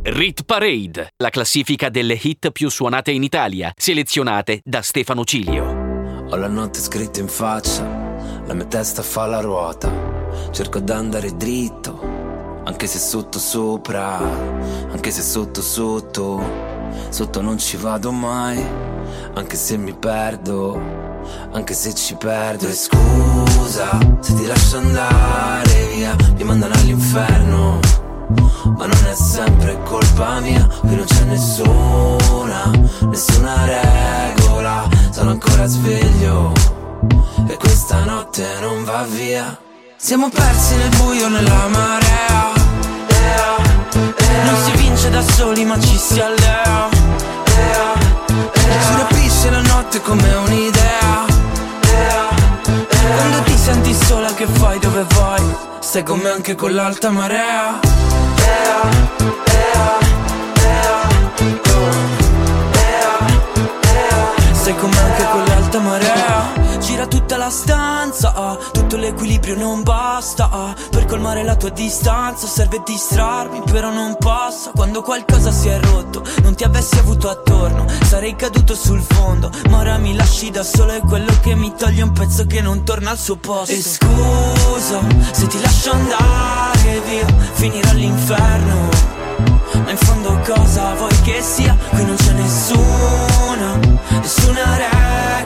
Rit 0.02 0.42
Parade 0.44 1.12
La 1.16 1.30
classifica 1.30 1.88
delle 1.88 2.18
hit 2.20 2.50
più 2.50 2.68
suonate 2.68 3.12
in 3.12 3.22
Italia 3.22 3.72
Selezionate 3.76 4.60
da 4.64 4.82
Stefano 4.82 5.24
Cilio. 5.24 5.84
Ho 6.28 6.36
la 6.36 6.48
notte 6.48 6.80
scritta 6.80 7.20
in 7.20 7.28
faccia 7.28 7.84
La 8.46 8.54
mia 8.54 8.66
testa 8.66 9.02
fa 9.02 9.26
la 9.26 9.40
ruota. 9.40 10.15
Cerco 10.56 10.80
d'andare 10.80 11.36
dritto, 11.36 12.00
anche 12.64 12.86
se 12.86 12.98
sotto 12.98 13.38
sopra, 13.38 14.16
anche 14.90 15.10
se 15.10 15.20
sotto 15.20 15.60
sotto, 15.60 16.42
sotto 17.10 17.42
non 17.42 17.58
ci 17.58 17.76
vado 17.76 18.10
mai, 18.10 18.64
anche 19.34 19.54
se 19.54 19.76
mi 19.76 19.92
perdo, 19.92 20.80
anche 21.52 21.74
se 21.74 21.92
ci 21.92 22.14
perdo. 22.14 22.68
E 22.68 22.72
scusa 22.72 23.98
se 24.20 24.34
ti 24.34 24.46
lascio 24.46 24.78
andare 24.78 25.88
via, 25.94 26.16
mi 26.38 26.44
mandano 26.44 26.72
all'inferno. 26.72 27.78
Ma 28.78 28.86
non 28.86 29.06
è 29.10 29.14
sempre 29.14 29.78
colpa 29.82 30.40
mia, 30.40 30.66
qui 30.80 30.96
non 30.96 31.04
c'è 31.04 31.24
nessuna, 31.24 32.70
nessuna 33.02 33.56
regola, 33.66 34.88
sono 35.10 35.32
ancora 35.32 35.66
sveglio 35.66 36.50
e 37.46 37.58
questa 37.58 38.04
notte 38.04 38.42
non 38.62 38.84
va 38.84 39.02
via. 39.02 39.64
Siamo 39.98 40.28
persi 40.28 40.76
nel 40.76 40.90
buio 40.96 41.28
nella 41.28 41.66
marea, 41.68 42.52
ea, 43.08 43.56
ea. 44.16 44.44
non 44.44 44.62
si 44.62 44.70
vince 44.76 45.10
da 45.10 45.22
soli 45.22 45.64
ma 45.64 45.80
ci 45.80 45.96
si 45.96 46.20
allea, 46.20 46.88
ea, 47.56 47.92
ea. 48.52 48.82
ci 48.82 48.94
rapisce 48.98 49.50
la 49.50 49.62
notte 49.62 50.00
come 50.02 50.34
un'idea. 50.34 51.24
ea, 51.80 52.28
ea. 52.88 53.16
Quando 53.16 53.42
ti 53.44 53.56
senti 53.56 53.94
sola 53.94 54.32
che 54.34 54.46
fai 54.46 54.78
dove 54.78 55.04
vai, 55.14 55.42
stai 55.80 56.02
con 56.04 56.18
me 56.18 56.28
anche 56.28 56.54
con 56.54 56.74
l'alta 56.74 57.10
marea. 57.10 57.80
Ea, 58.36 58.80
ea, 59.44 59.98
ea, 60.62 61.08
ea, 63.92 64.54
Sei 64.62 64.76
con 64.76 64.90
me 64.90 65.00
anche 65.00 65.24
con 65.30 65.44
l'alta 65.44 65.78
marea 65.80 66.64
Gira 66.80 67.06
tutta 67.06 67.36
la 67.36 67.50
stanza, 67.50 68.32
tutto 68.96 68.98
l'equilibrio 68.98 69.56
non 69.56 69.82
basta. 69.82 70.74
Per 70.90 71.04
colmare 71.04 71.42
la 71.42 71.54
tua 71.54 71.68
distanza 71.68 72.46
serve 72.46 72.82
distrarmi 72.84 73.62
però 73.70 73.90
non 73.92 74.16
passa. 74.18 74.70
Quando 74.74 75.02
qualcosa 75.02 75.50
si 75.52 75.68
è 75.68 75.78
rotto, 75.80 76.24
non 76.42 76.54
ti 76.54 76.64
avessi 76.64 76.98
avuto 76.98 77.28
attorno 77.28 77.86
Sarei 78.04 78.34
caduto 78.36 78.74
sul 78.74 79.00
fondo, 79.00 79.50
ma 79.68 79.78
ora 79.78 79.98
mi 79.98 80.14
lasci 80.14 80.50
da 80.50 80.62
solo 80.62 80.92
È 80.92 81.00
quello 81.00 81.32
che 81.40 81.54
mi 81.54 81.72
toglie 81.76 82.02
un 82.02 82.12
pezzo 82.12 82.46
che 82.46 82.60
non 82.60 82.84
torna 82.84 83.10
al 83.10 83.18
suo 83.18 83.36
posto. 83.36 83.72
E 83.72 83.82
scusa, 83.82 85.00
se 85.32 85.46
ti 85.46 85.60
lascio 85.60 85.92
andare 85.92 87.00
via, 87.06 87.26
finirò 87.52 87.90
all'inferno. 87.90 88.88
Ma 89.84 89.90
in 89.90 89.96
fondo 89.96 90.40
cosa 90.44 90.94
vuoi 90.94 91.20
che 91.22 91.42
sia? 91.42 91.76
Qui 91.90 92.04
non 92.04 92.16
c'è 92.16 92.32
nessuna, 92.32 93.78
nessuna 94.20 94.76
regola 94.76 95.45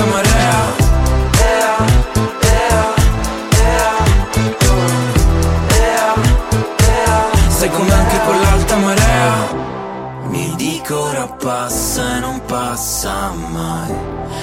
l'alta 0.00 0.04
marea 0.04 0.78
Ea, 1.42 1.76
ea, 2.40 2.94
ea, 3.60 3.92
ea, 5.74 6.14
ea. 6.88 7.50
Stai 7.50 7.70
con 7.70 7.86
me 7.86 7.92
anche 7.92 8.18
con 8.24 8.40
l'alta 8.40 8.76
marea. 8.76 9.68
Mi 10.28 10.54
dico 10.56 11.00
ora 11.00 11.26
passa 11.26 12.16
e 12.16 12.20
non 12.20 12.40
passa 12.46 13.32
mai. 13.50 13.94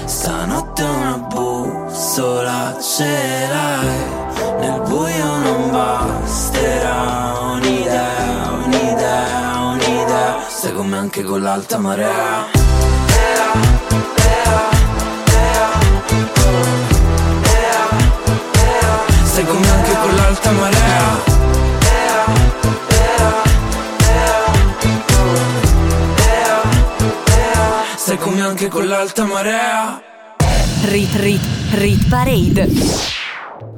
Stanotte 0.05 0.83
una 0.83 1.17
bussola 1.17 2.77
ce 2.79 3.47
l'hai. 3.49 4.59
Nel 4.59 4.81
buio 4.81 5.37
non 5.37 5.71
basterà 5.71 7.33
un'idea, 7.53 8.51
un'idea, 8.65 9.59
un'idea. 9.71 10.37
Stai 10.47 10.73
con 10.73 10.87
me 10.87 10.97
anche 10.97 11.23
con 11.23 11.41
l'alta 11.41 11.77
marea 11.77 12.57
l'alta 20.27 20.51
marea 20.51 21.23
Ea, 21.79 22.25
ea, 22.89 23.43
ea, 26.27 26.61
ea. 27.27 27.83
Stai 27.95 28.17
con 28.17 28.33
me 28.33 28.41
anche 28.41 28.67
con 28.67 28.85
l'alta 28.87 29.23
marea 29.23 30.01
Rit 30.83 31.15
Rit 31.15 31.41
Rit 31.71 32.09
Parade. 32.09 33.26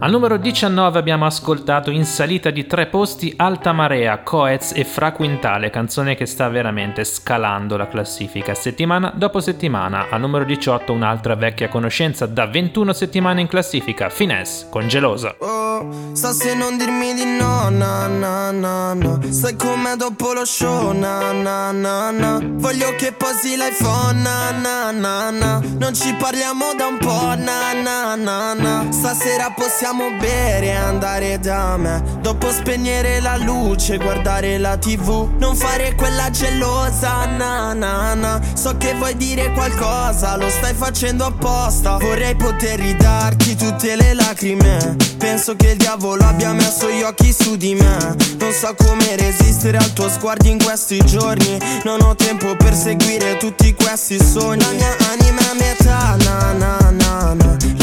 Al 0.02 0.12
numero 0.12 0.38
19 0.38 0.98
abbiamo 0.98 1.26
ascoltato 1.26 1.92
in 1.92 2.06
salita 2.06 2.52
di 2.52 2.66
tre 2.66 2.86
posti 2.86 3.34
Alta 3.36 3.74
Marea, 3.74 4.20
Coez 4.20 4.72
e 4.74 4.86
Fra 4.86 5.12
Quintale, 5.12 5.70
canzone 5.70 6.16
che 6.16 6.26
sta 6.26 6.48
veramente 6.48 7.04
scalando 7.04 7.76
la 7.76 7.90
classifica 7.90 8.54
settimana 8.54 9.12
dopo 9.14 9.42
settimana. 9.42 10.08
Al 10.10 10.22
numero 10.22 10.46
18 10.46 10.94
un'altra 10.94 11.36
vecchia 11.36 11.68
conoscenza 11.68 12.26
da 12.26 12.46
21 12.46 12.94
settimane 12.94 13.42
in 13.42 13.48
classifica, 13.48 14.08
Finesse 14.08 14.68
con 14.70 14.88
Gelosa. 14.88 15.36
Oh, 15.40 16.14
sta 16.14 16.32
se 16.32 16.56
non 16.56 16.78
dirmi 16.78 17.14
di 17.14 17.26
no, 17.26 17.68
na 17.70 18.08
na 18.08 18.52
na 18.52 18.94
na 18.94 19.20
Sai 19.30 19.58
com'è 19.58 19.98
dopo 19.98 20.32
lo 20.32 20.46
show, 20.46 20.94
na 20.94 21.34
na 21.34 21.72
na 21.72 22.10
na 22.12 22.40
Voglio 22.42 22.96
che 22.96 23.12
posi 23.12 23.58
l'iPhone, 23.58 24.22
na 24.22 24.52
na 24.52 24.92
na 24.92 25.30
na 25.30 25.62
Non 25.78 25.94
ci 25.94 26.14
parliamo 26.14 26.74
da 26.78 26.86
un 26.86 26.98
po', 27.00 27.36
na 27.36 27.74
na 27.74 28.16
na 28.16 28.54
na 28.54 28.88
Stasera 28.92 29.52
possiamo 29.52 29.88
bere 30.20 30.68
e 30.68 30.76
andare 30.76 31.40
da 31.40 31.76
me. 31.78 32.04
Dopo 32.22 32.52
spegnere 32.52 33.20
la 33.22 33.38
luce, 33.38 33.98
guardare 33.98 34.58
la 34.58 34.78
tv 34.78 35.38
Non 35.38 35.56
fare 35.56 35.96
quella 35.96 36.30
gelosa, 36.30 37.26
na 37.26 37.74
na 37.74 38.14
na. 38.14 38.40
So 38.54 38.78
che 38.78 38.94
vuoi 38.94 39.16
dire 39.16 39.52
qualcosa, 39.54 40.38
lo 40.38 40.48
stai 40.50 40.74
facendo 40.74 41.26
apposta. 41.26 41.98
Vorrei 41.98 42.36
poter 42.36 42.80
ridarti 42.80 43.56
tutte 43.56 43.96
le 43.96 44.14
lacrime. 44.14 44.96
Penso 45.18 45.56
che 45.56 45.72
il 45.72 45.78
diavolo 45.78 46.24
abbia 46.24 46.54
messo 46.54 46.90
gli 46.90 47.02
occhi 47.02 47.34
su 47.34 47.56
di 47.56 47.74
me. 47.74 48.16
Non 48.38 48.52
so 48.52 48.76
come 48.76 49.16
resistere 49.16 49.78
al 49.78 49.92
tuo 49.94 50.08
sguardo 50.10 50.48
in 50.48 50.62
questi 50.62 51.04
giorni. 51.06 51.58
Non 51.84 52.02
ho 52.02 52.16
tempo 52.16 52.56
per 52.56 52.76
seguire 52.76 53.38
tutti 53.38 53.74
questi 53.74 54.24
sogni. 54.24 54.62
La 54.62 54.72
mia 54.72 54.96
anima 55.12 55.42
è 55.42 55.56
metà, 55.56 56.16
na 56.24 56.54
na 56.54 56.92
na 56.92 57.34
na 57.34 57.79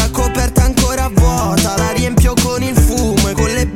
Vuota, 1.15 1.77
la 1.77 1.93
riempio 1.93 2.35
con 2.43 2.63
il 2.63 2.77
fumo 2.77 3.29
e 3.29 3.33
con 3.33 3.49
le 3.51 3.76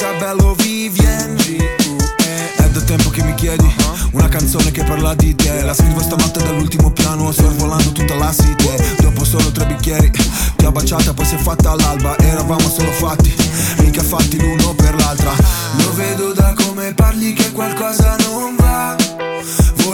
Isabello 0.00 0.54
Vivien 0.54 1.34
G.U.E. 1.34 2.54
È 2.54 2.68
da 2.70 2.80
tempo 2.82 3.10
che 3.10 3.20
mi 3.24 3.34
chiedi 3.34 3.68
Una 4.12 4.28
canzone 4.28 4.70
che 4.70 4.84
parla 4.84 5.12
di 5.16 5.34
te. 5.34 5.62
La 5.62 5.74
scrivo 5.74 6.00
stanotte 6.00 6.38
dall'ultimo 6.38 6.92
piano 6.92 7.32
Sorvolando 7.32 7.90
tutta 7.90 8.14
la 8.14 8.32
city. 8.32 8.76
Dopo 9.00 9.24
solo 9.24 9.50
tre 9.50 9.66
bicchieri 9.66 10.08
Ti 10.54 10.64
ho 10.64 10.70
baciata 10.70 11.12
poi 11.12 11.24
si 11.26 11.34
è 11.34 11.38
fatta 11.38 11.72
all'alba 11.72 12.16
Eravamo 12.16 12.68
solo 12.68 12.92
fatti 12.92 13.34
Mica 13.78 14.04
fatti 14.04 14.38
l'uno 14.38 14.72
per 14.72 14.94
l'altra. 14.94 15.32
Lo 15.78 15.92
vedo 15.94 16.32
da 16.32 16.54
come 16.54 16.94
parli 16.94 17.32
che 17.32 17.50
qualcosa 17.50 18.14
non 18.18 18.54
va 18.54 18.67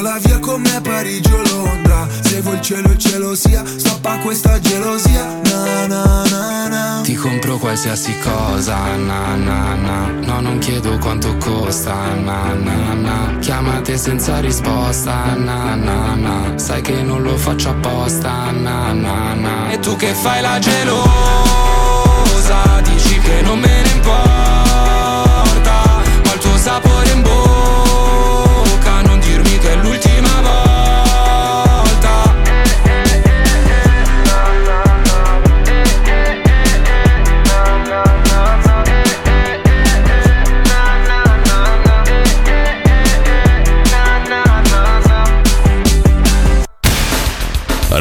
Vola 0.05 0.18
via 0.18 0.38
con 0.38 0.61
me 0.61 0.76
a 0.76 0.82
Parigi 0.82 1.32
o 1.32 1.40
Londra. 1.40 2.07
Se 2.20 2.42
vuoi 2.42 2.57
il 2.57 2.61
cielo 2.61 2.90
il 2.90 2.98
cielo 2.98 3.34
sia 3.34 3.64
Stoppa 3.64 4.18
questa 4.18 4.61
gelosia. 4.61 5.40
Na 5.44 5.86
na 5.86 6.24
na 6.28 6.68
na. 6.68 7.00
Ti 7.02 7.14
compro 7.14 7.57
qualsiasi 7.57 8.14
cosa, 8.18 8.76
na 8.96 9.34
na 9.34 9.74
na. 9.74 10.09
No, 10.26 10.40
non 10.42 10.59
chiedo 10.59 10.98
quanto 10.98 11.34
costa, 11.38 11.94
na 12.22 12.52
na 12.52 12.92
na. 12.92 13.38
Chiamate 13.40 13.96
senza 13.96 14.40
risposta, 14.40 15.34
na 15.36 15.74
na 15.74 16.14
na. 16.14 16.52
Sai 16.59 16.82
che 16.82 17.02
non 17.02 17.22
lo 17.22 17.38
faccio 17.38 17.70
apposta, 17.70 18.50
na 18.50 18.92
na 18.92 19.32
na. 19.32 19.70
E 19.72 19.78
tu 19.78 19.96
che 19.96 20.12
fai 20.12 20.42
la 20.42 20.59
gelosa 20.59 21.09
Dici 22.82 23.18
che 23.20 23.40
non 23.40 23.59
me 23.59 23.80
ne 23.82 23.88
importa 23.88 24.12
Ma 26.24 26.32
il 26.34 26.38
tuo 26.40 26.57
sapore 26.59 27.03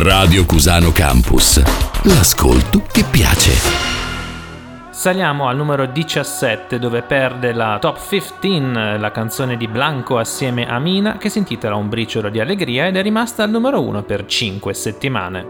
Radio 0.03 0.45
Cusano 0.45 0.91
Campus. 0.91 1.63
L'ascolto 2.03 2.83
che 2.91 3.05
piace. 3.09 3.53
Saliamo 4.89 5.47
al 5.47 5.55
numero 5.55 5.85
17 5.85 6.77
dove 6.77 7.03
perde 7.03 7.53
la 7.53 7.77
top 7.79 8.05
15 8.05 8.99
la 8.99 9.11
canzone 9.11 9.55
di 9.55 9.69
Blanco 9.69 10.17
assieme 10.17 10.67
a 10.67 10.77
Mina 10.77 11.15
che 11.17 11.29
si 11.29 11.37
intitola 11.37 11.75
Un 11.75 11.87
briciolo 11.87 12.27
di 12.27 12.41
allegria 12.41 12.87
ed 12.87 12.97
è 12.97 13.01
rimasta 13.01 13.43
al 13.43 13.49
numero 13.49 13.79
1 13.79 14.03
per 14.03 14.25
5 14.25 14.73
settimane. 14.73 15.47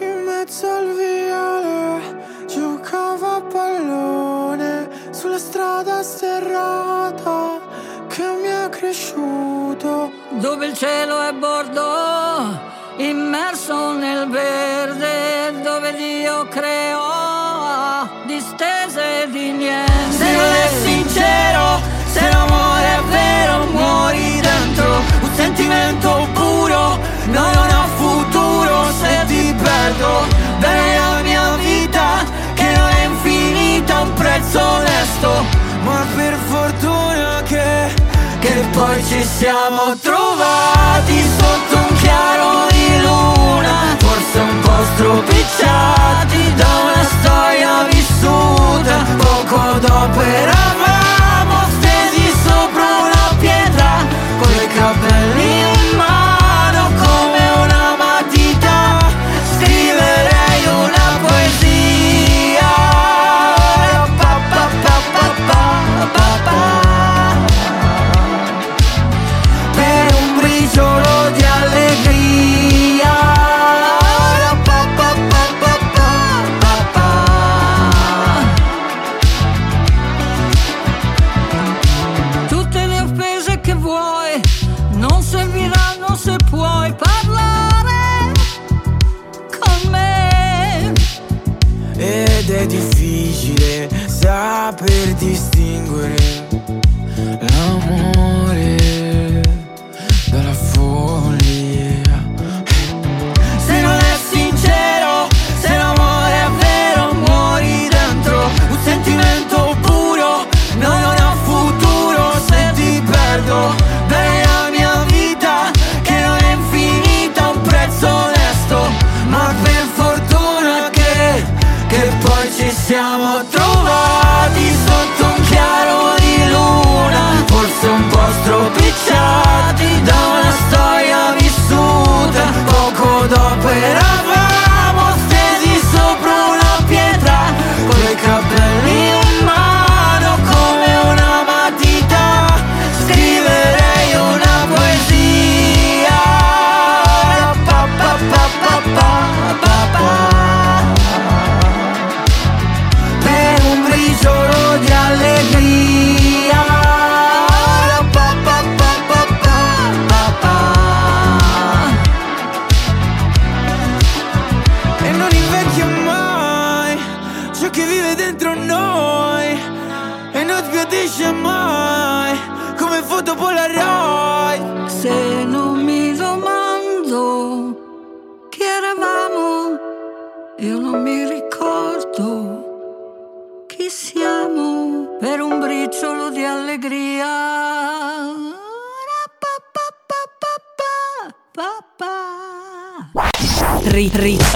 In 0.00 0.24
mezzo 0.26 0.66
al 0.66 0.92
viale 0.96 2.46
giocavo 2.48 3.26
a 3.26 3.42
pallone 3.42 4.88
sulla 5.10 5.38
strada 5.38 6.02
sterrata 6.02 7.60
che 8.08 8.24
mi 8.42 8.48
è 8.48 8.68
cresciuto. 8.70 10.10
dove 10.30 10.66
il 10.66 10.74
cielo 10.74 11.20
è 11.20 11.32
bordo, 11.32 12.72
immerso 12.96 13.92
nel 13.96 14.28
verde, 14.28 15.60
dove 15.62 15.94
Dio 15.94 16.46
creò 16.48 18.06
distese 18.26 19.28
di 19.30 19.50
niente. 19.52 19.92
Se 20.10 20.30
non 20.30 20.52
è 20.52 20.68
sincero, 20.82 21.80
se 22.06 22.28
l'amore 22.30 22.86
è 22.96 23.02
vero, 23.08 23.66
muori 23.72 24.40
dentro 24.40 25.02
un 25.22 25.30
sentimento 25.34 26.28
puro, 26.34 26.98
no, 27.26 27.52
non 27.52 27.68
ha 27.70 27.86
futuro 27.96 28.90
se 29.00 29.24
ti 29.26 29.54
perdo. 29.60 30.26
Bene 30.58 30.98
la 30.98 31.22
mia 31.22 31.56
vita, 31.56 32.24
che 32.54 32.72
non 32.76 32.88
è 32.88 33.04
infinita, 33.04 34.00
un 34.02 34.12
prezzo 34.14 34.60
onesto, 34.60 35.44
Ma 35.84 36.06
per 36.16 36.34
fortuna 36.48 37.42
che 37.44 38.13
che 38.44 38.62
poi 38.72 39.02
ci 39.04 39.24
siamo 39.24 39.96
trovati 40.02 41.18
sotto 41.38 41.76
un 41.76 41.96
chiaro 41.96 42.66
di 42.68 43.00
luna 43.00 43.96
Forse 43.98 44.38
un 44.38 44.60
po' 44.60 44.84
stropicciati 44.94 46.54
da 46.54 46.68
una 46.84 47.04
storia 47.04 47.84
vissuta. 47.90 48.96
Poco 49.16 49.78
dopo 49.78 50.20
eravamo 50.20 51.56
stesi 51.78 52.30
sopra 52.44 52.86
una 53.08 53.34
pietra 53.40 53.90
Con 54.38 54.52
capelli 54.74 55.23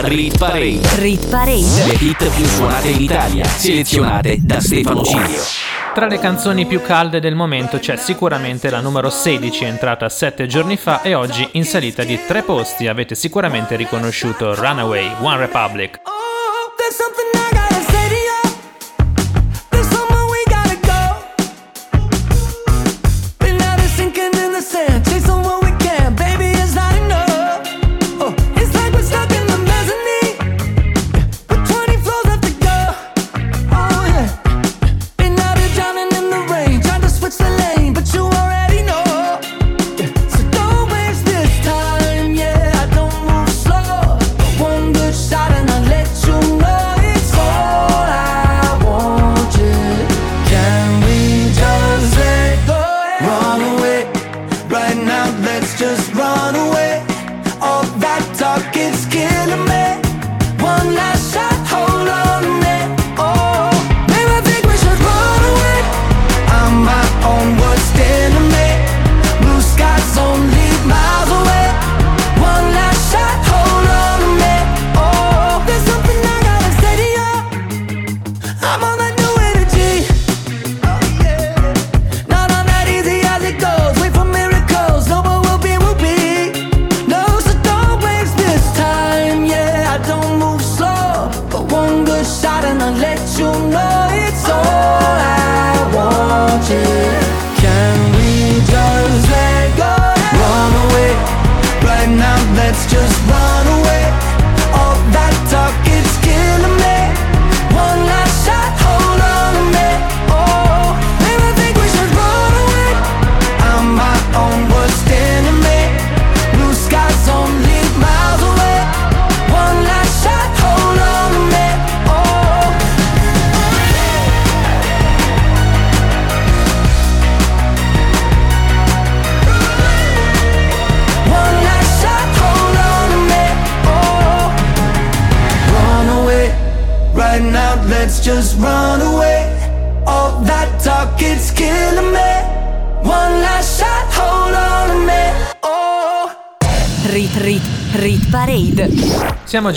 Rit, 0.09 0.39
Parade. 0.39 0.81
rit 0.97 1.29
parade. 1.29 1.85
Le 1.85 1.93
hit 2.01 2.31
più 2.31 2.45
suonate 2.47 2.89
in 2.89 3.03
Italia, 3.03 3.45
selezionate 3.45 4.39
da 4.41 4.59
Stefano 4.59 5.03
Cilio. 5.03 5.43
Tra 5.93 6.07
le 6.07 6.19
canzoni 6.19 6.65
più 6.65 6.81
calde 6.81 7.21
del 7.21 7.35
momento 7.35 7.79
c'è 7.79 7.97
sicuramente 7.97 8.71
la 8.71 8.81
numero 8.81 9.11
16 9.11 9.65
entrata 9.65 10.09
7 10.09 10.47
giorni 10.47 10.79
fa 10.79 11.03
e 11.03 11.13
oggi 11.13 11.47
in 11.53 11.65
salita 11.67 12.05
di 12.05 12.19
3 12.27 12.41
posti 12.41 12.87
avete 12.87 13.15
sicuramente 13.15 13.77
riconosciuto 13.77 14.55
Runaway 14.55 15.13
One 15.21 15.37
Republic. 15.37 16.01
There's 16.79 17.38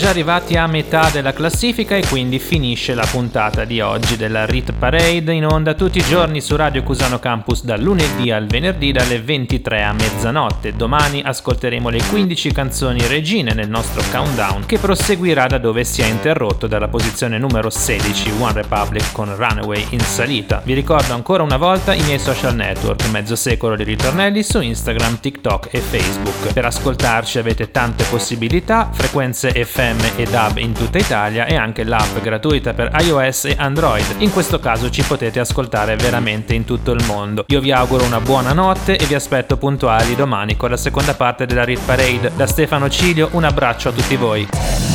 già 0.02 0.08
arrivati 0.08 0.56
a 0.56 0.66
metà 0.66 1.10
della 1.10 1.32
classifica 1.32 1.94
e 1.94 2.04
quindi 2.04 2.40
finisce 2.40 2.92
la 2.92 3.06
puntata 3.08 3.64
di 3.64 3.80
oggi 3.80 4.16
della 4.16 4.44
Rit 4.46 4.72
Parade 4.72 5.32
in 5.32 5.46
onda 5.46 5.74
tutti 5.74 5.98
i 5.98 6.04
giorni 6.04 6.40
su 6.40 6.56
Radio 6.56 6.82
Cusano 6.82 7.20
Campus 7.20 7.62
dal 7.62 7.80
lunedì 7.80 8.32
al 8.32 8.46
venerdì 8.46 8.90
dalle 8.90 9.22
23 9.22 9.84
a 9.84 9.92
mezzanotte. 9.92 10.74
Domani 10.74 11.22
ascolteremo 11.24 11.88
le 11.88 12.02
15 12.10 12.52
canzoni 12.52 13.06
regine 13.06 13.54
nel 13.54 13.68
nostro 13.68 14.02
countdown 14.10 14.66
che 14.66 14.78
proseguirà 14.78 15.46
da 15.46 15.58
dove 15.58 15.84
si 15.84 16.02
è 16.02 16.06
interrotto 16.06 16.66
dalla 16.66 16.88
posizione 16.88 17.38
numero 17.38 17.70
16 17.70 18.32
One 18.40 18.54
Republic 18.54 19.12
con 19.12 19.32
Runaway 19.36 19.86
in 19.90 20.00
salita. 20.00 20.62
Vi 20.64 20.74
ricordo 20.74 21.14
ancora 21.14 21.44
una 21.44 21.58
volta 21.58 21.94
i 21.94 22.02
miei 22.02 22.18
social 22.18 22.56
network, 22.56 23.08
mezzo 23.10 23.36
secolo 23.36 23.76
di 23.76 23.84
ritornelli 23.84 24.42
su 24.42 24.60
Instagram, 24.60 25.20
TikTok 25.20 25.68
e 25.70 25.78
Facebook. 25.78 26.52
Per 26.52 26.64
ascoltarci 26.64 27.38
avete 27.38 27.70
tante 27.70 28.02
possibilità, 28.10 28.90
frequenze 28.92 29.64
FM 29.64 29.91
e 30.16 30.24
DAB 30.24 30.58
in 30.58 30.72
tutta 30.72 30.98
Italia 30.98 31.46
e 31.46 31.56
anche 31.56 31.84
l'app 31.84 32.18
gratuita 32.20 32.72
per 32.72 32.90
iOS 33.00 33.46
e 33.46 33.54
Android. 33.58 34.04
In 34.18 34.30
questo 34.30 34.58
caso 34.58 34.90
ci 34.90 35.02
potete 35.02 35.40
ascoltare 35.40 35.96
veramente 35.96 36.54
in 36.54 36.64
tutto 36.64 36.92
il 36.92 37.04
mondo. 37.06 37.44
Io 37.48 37.60
vi 37.60 37.72
auguro 37.72 38.04
una 38.04 38.20
buona 38.20 38.52
notte 38.52 38.96
e 38.96 39.04
vi 39.06 39.14
aspetto 39.14 39.56
puntuali 39.56 40.14
domani 40.14 40.56
con 40.56 40.70
la 40.70 40.76
seconda 40.76 41.14
parte 41.14 41.46
della 41.46 41.64
Rit 41.64 41.80
Parade. 41.84 42.32
Da 42.34 42.46
Stefano 42.46 42.88
Cilio 42.88 43.28
un 43.32 43.44
abbraccio 43.44 43.90
a 43.90 43.92
tutti 43.92 44.16
voi. 44.16 44.48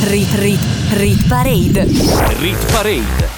Rit 0.04 0.34
Rit 0.34 0.60
Rit 0.92 1.26
Parade. 1.28 1.86
Rit 2.38 2.72
Parade. 2.72 3.37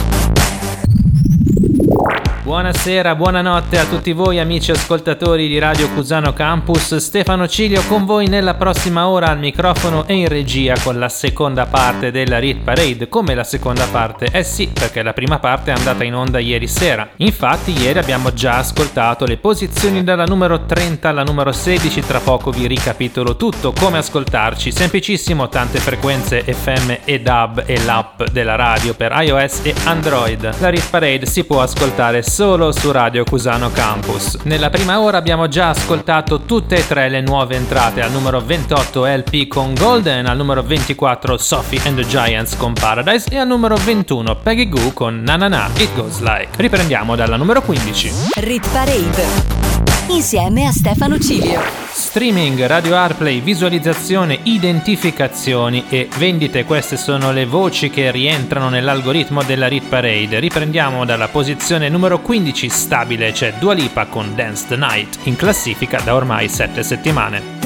Buonasera, 2.51 3.15
buonanotte 3.15 3.79
a 3.79 3.85
tutti 3.85 4.11
voi 4.11 4.37
amici 4.37 4.71
ascoltatori 4.71 5.47
di 5.47 5.57
Radio 5.57 5.87
Cusano 5.91 6.33
Campus. 6.33 6.97
Stefano 6.97 7.47
Cilio 7.47 7.81
con 7.87 8.03
voi 8.03 8.27
nella 8.27 8.55
prossima 8.55 9.07
ora 9.07 9.29
al 9.29 9.39
microfono 9.39 10.05
e 10.05 10.15
in 10.15 10.27
regia 10.27 10.75
con 10.83 10.99
la 10.99 11.07
seconda 11.07 11.65
parte 11.65 12.11
della 12.11 12.39
Rit 12.39 12.61
Parade. 12.61 13.07
Come 13.07 13.35
la 13.35 13.45
seconda 13.45 13.87
parte? 13.89 14.25
Eh 14.33 14.43
sì, 14.43 14.67
perché 14.67 15.01
la 15.01 15.13
prima 15.13 15.39
parte 15.39 15.71
è 15.71 15.75
andata 15.77 16.03
in 16.03 16.13
onda 16.13 16.39
ieri 16.39 16.67
sera. 16.67 17.07
Infatti 17.17 17.71
ieri 17.71 17.99
abbiamo 17.99 18.33
già 18.33 18.57
ascoltato 18.57 19.25
le 19.25 19.37
posizioni 19.37 20.03
dalla 20.03 20.25
numero 20.25 20.65
30 20.65 21.07
alla 21.07 21.23
numero 21.23 21.53
16, 21.53 22.01
tra 22.01 22.19
poco 22.19 22.51
vi 22.51 22.67
ricapitolo 22.67 23.37
tutto, 23.37 23.71
come 23.71 23.99
ascoltarci. 23.99 24.73
Semplicissimo, 24.73 25.47
tante 25.47 25.79
frequenze 25.79 26.43
FM 26.43 26.95
e 27.05 27.21
DAB 27.21 27.63
e 27.65 27.81
l'app 27.85 28.23
della 28.23 28.55
radio 28.55 28.93
per 28.93 29.17
iOS 29.21 29.61
e 29.63 29.73
Android. 29.85 30.59
La 30.59 30.67
Rit 30.67 30.89
Parade 30.89 31.25
si 31.25 31.45
può 31.45 31.61
ascoltare 31.61 32.21
solo 32.21 32.39
su 32.71 32.91
Radio 32.91 33.23
Cusano 33.23 33.69
Campus. 33.71 34.35
Nella 34.45 34.71
prima 34.71 34.99
ora 34.99 35.19
abbiamo 35.19 35.47
già 35.47 35.69
ascoltato 35.69 36.41
tutte 36.41 36.77
e 36.77 36.87
tre 36.87 37.07
le 37.07 37.21
nuove 37.21 37.55
entrate 37.55 38.01
al 38.01 38.11
numero 38.11 38.41
28 38.41 39.05
LP 39.05 39.47
con 39.47 39.75
Golden, 39.75 40.25
al 40.25 40.37
numero 40.37 40.63
24 40.63 41.37
Sophie 41.37 41.79
and 41.85 41.97
the 41.97 42.07
Giants 42.07 42.57
con 42.57 42.73
Paradise 42.73 43.29
e 43.29 43.37
al 43.37 43.45
numero 43.45 43.75
21 43.75 44.37
Peggy 44.37 44.69
Goo 44.69 44.91
con 44.91 45.21
Na 45.21 45.35
Na 45.35 45.49
Na 45.49 45.69
It 45.77 45.93
Goes 45.93 46.19
Like. 46.21 46.49
Riprendiamo 46.55 47.15
dalla 47.15 47.35
numero 47.35 47.61
15. 47.61 48.11
Rit 48.37 48.67
Parade. 48.71 49.80
Insieme 50.09 50.65
a 50.65 50.71
Stefano 50.71 51.17
Cilio. 51.17 51.61
Streaming, 51.91 52.65
radio 52.65 52.95
Airplay, 52.95 53.41
visualizzazione, 53.41 54.39
identificazioni 54.43 55.85
e 55.89 56.09
vendite. 56.17 56.65
Queste 56.65 56.97
sono 56.97 57.31
le 57.31 57.45
voci 57.45 57.89
che 57.89 58.11
rientrano 58.11 58.69
nell'algoritmo 58.69 59.43
della 59.43 59.67
Rit 59.67 59.87
Parade. 59.87 60.39
Riprendiamo 60.39 61.05
dalla 61.05 61.29
posizione 61.29 61.89
numero 61.89 62.19
15 62.19 62.69
stabile, 62.69 63.31
c'è 63.31 63.53
Dua 63.59 63.73
Lipa 63.73 64.05
con 64.07 64.35
Dance 64.35 64.65
the 64.67 64.75
Night, 64.75 65.19
in 65.23 65.35
classifica 65.35 66.01
da 66.01 66.15
ormai 66.15 66.49
7 66.49 66.83
settimane. 66.83 67.60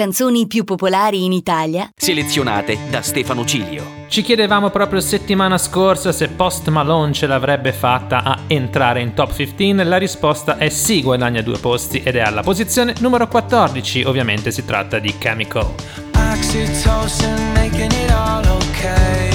canzoni 0.00 0.46
più 0.46 0.64
popolari 0.64 1.26
in 1.26 1.32
Italia, 1.32 1.90
selezionate 1.94 2.78
da 2.88 3.02
Stefano 3.02 3.44
Cilio. 3.44 4.06
Ci 4.08 4.22
chiedevamo 4.22 4.70
proprio 4.70 4.98
settimana 4.98 5.58
scorsa 5.58 6.10
se 6.10 6.28
Post 6.28 6.68
Malone 6.68 7.12
ce 7.12 7.26
l'avrebbe 7.26 7.70
fatta 7.74 8.22
a 8.22 8.38
entrare 8.46 9.02
in 9.02 9.12
top 9.12 9.34
15. 9.34 9.84
La 9.86 9.98
risposta 9.98 10.56
è 10.56 10.70
sì, 10.70 11.02
guadagna 11.02 11.42
due 11.42 11.58
posti 11.58 12.02
ed 12.02 12.16
è 12.16 12.20
alla 12.20 12.40
posizione 12.40 12.94
numero 13.00 13.28
14. 13.28 14.04
Ovviamente 14.04 14.50
si 14.50 14.64
tratta 14.64 14.98
di 14.98 15.18
Chemical. 15.18 15.70
Oxytocin, 16.14 17.52
making 17.52 17.92
it 17.92 18.10
all 18.10 18.42
okay. 18.46 19.29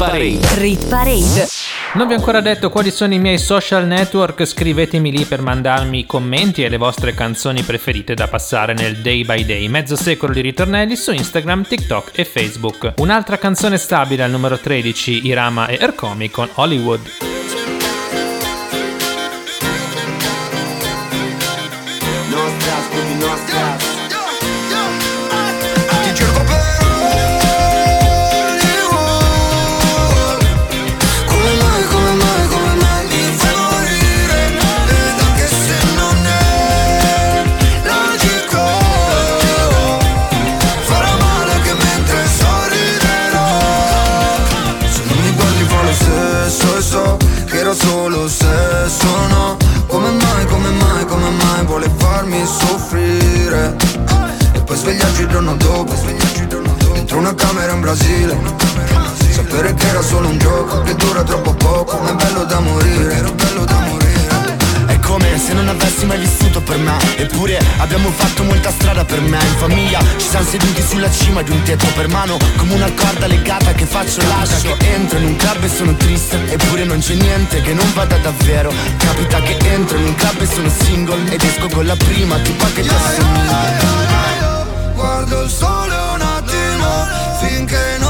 Parade. 0.00 0.40
Rit 0.54 0.88
Parade. 0.88 1.46
Non 1.92 2.06
vi 2.06 2.14
ho 2.14 2.16
ancora 2.16 2.40
detto 2.40 2.70
quali 2.70 2.90
sono 2.90 3.12
i 3.12 3.18
miei 3.18 3.36
social 3.36 3.86
network, 3.86 4.46
scrivetemi 4.46 5.12
lì 5.12 5.26
per 5.26 5.42
mandarmi 5.42 5.98
i 5.98 6.06
commenti 6.06 6.64
e 6.64 6.70
le 6.70 6.78
vostre 6.78 7.12
canzoni 7.12 7.62
preferite 7.62 8.14
da 8.14 8.26
passare 8.26 8.72
nel 8.72 8.96
day 8.96 9.26
by 9.26 9.44
day. 9.44 9.68
Mezzo 9.68 9.96
secolo 9.96 10.32
di 10.32 10.40
ritornelli 10.40 10.96
su 10.96 11.12
Instagram, 11.12 11.66
TikTok 11.66 12.12
e 12.14 12.24
Facebook. 12.24 12.94
Un'altra 12.96 13.36
canzone 13.36 13.76
stabile 13.76 14.22
al 14.22 14.30
numero 14.30 14.58
13, 14.58 15.26
Irama 15.26 15.66
e 15.66 15.76
Ercomi 15.78 16.30
con 16.30 16.48
Hollywood. 16.54 17.29
giorno 55.30 55.54
dopo 55.56 55.94
Dentro 56.92 57.18
una 57.18 57.34
camera 57.34 57.72
in 57.72 57.80
Brasile. 57.80 58.38
Sapere 59.30 59.74
che 59.74 59.86
era 59.88 60.02
solo 60.02 60.28
un 60.28 60.38
gioco 60.38 60.82
Che 60.82 60.94
dura 60.96 61.22
troppo 61.22 61.54
poco 61.54 61.98
Ma 61.98 62.10
è 62.10 62.14
bello 62.14 62.44
da 62.44 62.60
morire 62.60 63.14
Era 63.14 63.30
bello 63.30 63.64
da 63.64 63.78
morire. 63.78 64.08
È 64.86 64.98
come 64.98 65.38
se 65.38 65.52
non 65.52 65.68
avessi 65.68 66.04
mai 66.04 66.18
vissuto 66.18 66.60
per 66.60 66.76
me. 66.78 66.96
Eppure 67.16 67.58
abbiamo 67.78 68.10
fatto 68.10 68.42
molta 68.42 68.70
strada 68.72 69.04
per 69.04 69.20
me. 69.20 69.38
In 69.38 69.56
famiglia 69.58 70.00
ci 70.16 70.28
siamo 70.28 70.44
seduti 70.44 70.82
sulla 70.82 71.10
cima 71.10 71.42
di 71.42 71.50
un 71.50 71.62
tetto 71.62 71.86
per 71.94 72.08
mano 72.08 72.36
Come 72.56 72.74
una 72.74 72.90
corda 72.92 73.26
legata 73.26 73.72
che 73.72 73.86
faccio 73.86 74.20
lascio. 74.26 74.76
Che 74.76 74.94
entro 74.94 75.18
in 75.18 75.26
un 75.26 75.36
club 75.36 75.62
e 75.62 75.68
sono 75.68 75.94
triste 75.94 76.38
Eppure 76.50 76.84
non 76.84 76.98
c'è 76.98 77.14
niente 77.14 77.60
che 77.60 77.72
non 77.72 77.86
vada 77.94 78.16
davvero. 78.16 78.72
Capita 78.96 79.40
che 79.40 79.56
entro 79.62 79.96
in 79.96 80.06
un 80.06 80.14
club 80.16 80.40
e 80.40 80.46
sono 80.46 80.68
single 80.68 81.30
Ed 81.30 81.42
esco 81.42 81.68
con 81.68 81.86
la 81.86 81.96
prima 81.96 82.36
tipa 82.38 82.66
che 82.66 82.82
ti 82.82 82.88
assume 82.88 84.39
Guardo 85.00 85.40
il 85.44 85.48
sole 85.48 85.94
un 86.14 86.20
attimo 86.20 87.06
finché 87.40 87.96
non 88.00 88.09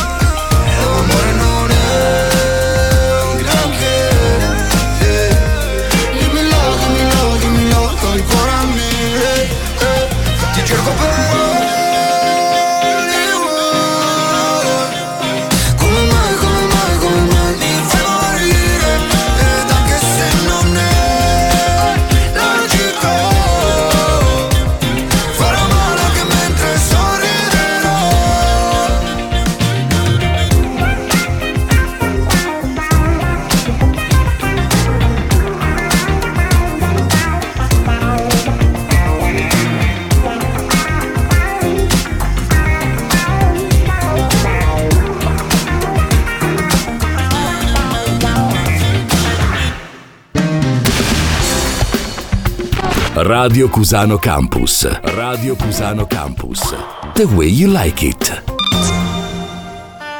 Radio 53.51 53.67
Cusano 53.67 54.17
Campus. 54.17 55.01
Radio 55.01 55.57
Cusano 55.57 56.07
Campus. 56.07 56.73
The 57.15 57.25
way 57.25 57.49
you 57.49 57.69
like 57.69 58.05
it. 58.05 58.43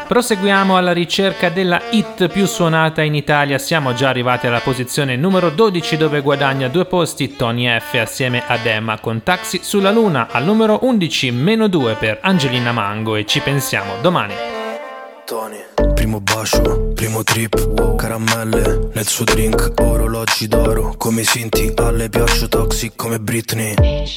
Proseguiamo 0.05 0.75
alla 0.75 0.91
ricerca 0.91 1.47
della 1.47 1.81
hit 1.91 2.27
più 2.27 2.45
suonata 2.45 3.01
in 3.03 3.15
Italia. 3.15 3.57
Siamo 3.57 3.93
già 3.93 4.09
arrivati 4.09 4.47
alla 4.47 4.59
posizione 4.59 5.15
numero 5.15 5.49
12 5.49 5.95
dove 5.95 6.19
guadagna 6.19 6.67
due 6.67 6.83
posti 6.83 7.37
Tony 7.37 7.69
F 7.79 7.93
assieme 7.93 8.43
ad 8.45 8.65
Emma 8.65 8.99
con 8.99 9.23
Taxi 9.23 9.61
sulla 9.63 9.91
Luna. 9.91 10.27
Al 10.29 10.43
numero 10.43 10.79
11 10.81 11.31
meno 11.31 11.69
2 11.69 11.93
per 11.93 12.19
Angelina 12.21 12.73
Mango 12.73 13.15
e 13.15 13.25
ci 13.25 13.39
pensiamo 13.39 13.93
domani. 14.01 14.33
Primo 16.01 16.19
bacio, 16.19 16.93
primo 16.95 17.23
trip, 17.23 17.95
caramelle 17.95 18.89
nel 18.91 19.05
suo 19.05 19.23
drink, 19.23 19.73
orologi 19.81 20.47
d'oro, 20.47 20.95
come 20.97 21.23
Sinti, 21.23 21.71
alle 21.77 22.09
piaccio 22.09 22.47
toxic 22.47 22.95
come 22.95 23.19
Britney. 23.19 23.75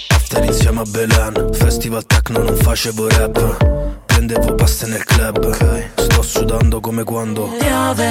After 0.09 0.45
insieme 0.45 0.81
a 0.81 0.85
Belen, 0.85 1.51
festival 1.53 2.07
techno 2.07 2.43
non 2.43 2.57
facevo 2.57 3.07
rap, 3.11 4.03
prendevo 4.07 4.55
paste 4.55 4.87
nel 4.87 5.05
club, 5.05 5.95
sto 5.95 6.23
sudando 6.23 6.81
come 6.81 7.05
quando. 7.05 7.49
Piove, 7.59 8.11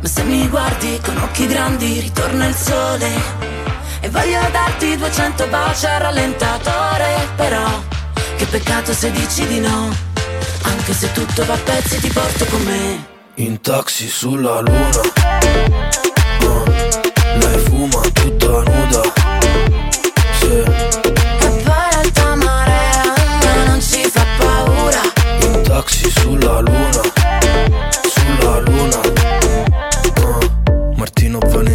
ma 0.00 0.08
se 0.08 0.24
mi 0.24 0.48
guardi 0.48 0.98
con 1.00 1.16
occhi 1.18 1.46
grandi 1.46 2.00
ritorna 2.00 2.48
il 2.48 2.54
sole. 2.56 3.08
E 4.00 4.10
voglio 4.10 4.40
darti 4.50 4.96
200 4.96 5.46
baci 5.46 5.86
al 5.86 6.00
rallentatore, 6.00 7.28
però 7.36 7.68
che 8.36 8.46
peccato 8.46 8.92
se 8.92 9.12
dici 9.12 9.46
di 9.46 9.60
no, 9.60 10.09
anche 10.62 10.92
se 10.92 11.10
tutto 11.12 11.44
va 11.44 11.54
a 11.54 11.58
pezzi 11.58 12.00
ti 12.00 12.08
porto 12.08 12.44
con 12.46 12.62
me. 12.62 13.06
in 13.36 13.60
taxi 13.60 14.08
sulla 14.08 14.60
luna. 14.60 15.00
Uh, 16.42 16.64
lei 17.38 17.58
fuma 17.64 18.00
tutta 18.12 18.62
nuda. 18.62 19.02
Sì. 20.38 20.62
Poi 21.42 21.64
l'alta 21.64 22.34
marea 22.34 23.14
ma 23.44 23.64
non 23.66 23.80
ci 23.80 24.02
fa 24.10 24.24
paura. 24.38 25.00
In 25.42 25.62
taxi 25.62 26.10
sulla 26.10 26.60
luna, 26.60 27.02
sulla 28.02 28.58
luna. 28.60 29.19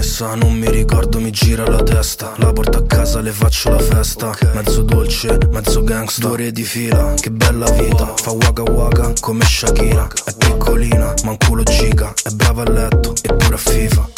Vanessa, 0.05 0.35
non 0.35 0.53
mi 0.53 0.69
ricordo, 0.69 1.19
mi 1.19 1.31
gira 1.31 1.67
la 1.67 1.81
testa. 1.81 2.33
La 2.35 2.53
porto 2.53 2.77
a 2.77 2.85
casa, 2.85 3.21
le 3.21 3.31
faccio 3.31 3.71
la 3.71 3.79
festa. 3.79 4.31
Mezzo 4.53 4.83
dolce, 4.83 5.35
mezzo 5.49 5.83
gangsta. 5.83 6.21
Due 6.21 6.31
ore 6.31 6.51
di 6.51 6.63
fila, 6.63 7.15
che 7.19 7.31
bella 7.31 7.67
vita. 7.71 8.13
Fa 8.15 8.29
waka 8.29 8.61
waka 8.61 9.13
come 9.19 9.43
Shakira. 9.43 10.07
È 10.23 10.31
piccolina, 10.37 11.11
ma 11.23 11.31
un 11.31 11.37
culo 11.37 11.63
giga. 11.63 12.13
È 12.21 12.29
brava 12.29 12.61
a 12.61 12.69
letto, 12.69 13.15
eppure 13.19 13.55
a 13.55 13.57
FIFA. 13.57 14.09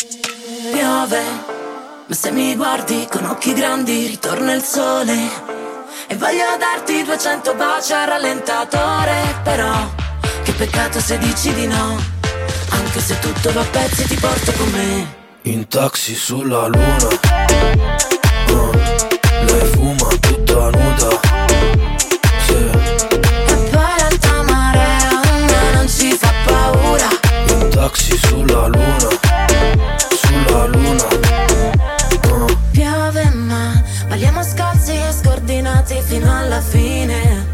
Piove, 0.73 1.21
ma 2.05 2.15
se 2.15 2.31
mi 2.31 2.53
guardi 2.57 3.07
con 3.09 3.23
occhi 3.23 3.53
grandi 3.53 4.07
ritorna 4.07 4.53
il 4.53 4.63
sole 4.63 5.15
e 6.07 6.15
voglio 6.17 6.43
darti 6.59 7.01
200 7.05 7.55
baci 7.55 7.93
al 7.93 8.07
rallentatore, 8.07 9.39
però 9.41 9.89
che 10.43 10.51
peccato 10.51 10.99
se 10.99 11.17
dici 11.17 11.53
di 11.53 11.65
no, 11.65 11.97
anche 12.71 12.99
se 12.99 13.17
tutto 13.19 13.53
va 13.53 13.61
a 13.61 13.65
pezzi 13.71 14.05
ti 14.05 14.15
porto 14.15 14.51
con 14.51 14.69
me. 14.71 15.16
In 15.47 15.65
taxi 15.69 16.13
sulla 16.13 16.67
luna. 16.67 17.07
Uh, 18.49 18.71
lei 19.45 19.65
fuma 19.71 20.09
tutta 20.19 20.69
nuda. 20.71 21.09
Sì. 22.45 22.53
E 22.53 23.69
poi 23.71 23.93
l'alta 23.97 24.43
marea 24.43 25.09
ma 25.13 25.71
non 25.75 25.87
ci 25.87 26.11
fa 26.11 26.33
paura. 26.45 27.07
In 27.59 27.69
taxi 27.69 28.17
sulla 28.17 28.67
luna, 28.67 29.09
sulla 30.21 30.65
luna. 30.65 31.07
Uh, 32.27 32.57
Piove 32.71 33.29
ma 33.29 33.81
balliamo 34.09 34.43
scalzi 34.43 34.91
e 34.91 35.13
scordinati 35.13 36.01
fino 36.03 36.37
alla 36.37 36.59
fine 36.59 37.45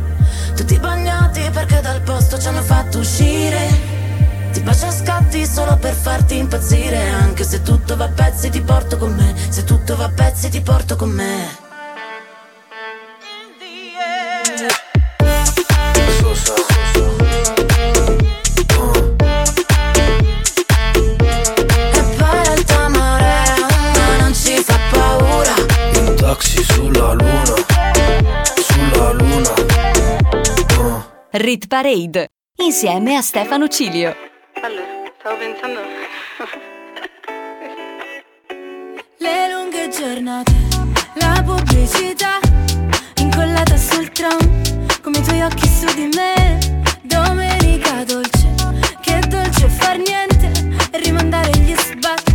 Tutti 0.56 0.80
bagnati 0.80 1.48
perché 1.52 1.80
dal 1.82 2.02
posto 2.02 2.39
ci 2.39 2.48
hanno 2.48 2.64
fatto 2.64 2.98
uscire 3.00 4.03
bacio 4.64 4.86
a 4.88 4.91
scatti 4.91 5.45
solo 5.45 5.78
per 5.78 5.93
farti 5.93 6.38
impazzire 6.38 7.09
Anche 7.09 7.43
se 7.43 7.61
tutto 7.61 7.95
va 7.95 8.05
a 8.05 8.09
pezzi 8.09 8.49
ti 8.49 8.61
porto 8.61 8.97
con 8.97 9.14
me 9.14 9.34
Se 9.49 9.64
tutto 9.64 9.95
va 9.95 10.05
a 10.05 10.09
pezzi 10.09 10.49
ti 10.49 10.61
porto 10.61 10.95
con 10.95 11.09
me 11.11 11.61
Sosa. 16.20 16.53
Poi 22.18 22.43
l'alta 22.43 22.88
marea 22.89 23.55
ma 23.95 24.18
non 24.22 24.34
ci 24.34 24.55
fa 24.64 24.78
paura 24.91 25.53
In 25.99 26.16
taxi 26.16 26.64
sulla 26.64 27.14
luna, 27.14 27.55
sulla 28.55 29.11
luna. 29.11 29.53
Rit 31.32 31.68
Parade 31.68 32.30
insieme 32.57 33.16
a 33.16 33.22
Stefano 33.22 33.68
Cilio. 33.68 34.32
Stavo 35.24 35.38
pensando. 35.38 35.80
Le 39.19 39.51
lunghe 39.53 39.88
giornate, 39.88 40.51
la 41.13 41.41
pubblicità, 41.45 42.39
incollata 43.19 43.78
sul 43.78 44.09
tram, 44.09 44.38
come 45.01 45.19
i 45.19 45.21
tuoi 45.21 45.43
occhi 45.43 45.65
su 45.65 45.86
di 45.95 46.09
me. 46.13 46.84
Domenica 47.03 48.03
dolce, 48.03 48.53
che 48.99 49.21
dolce 49.30 49.69
far 49.69 49.97
niente, 49.97 50.51
rimandare 50.91 51.51
gli 51.57 51.74
sbatti. 51.74 52.32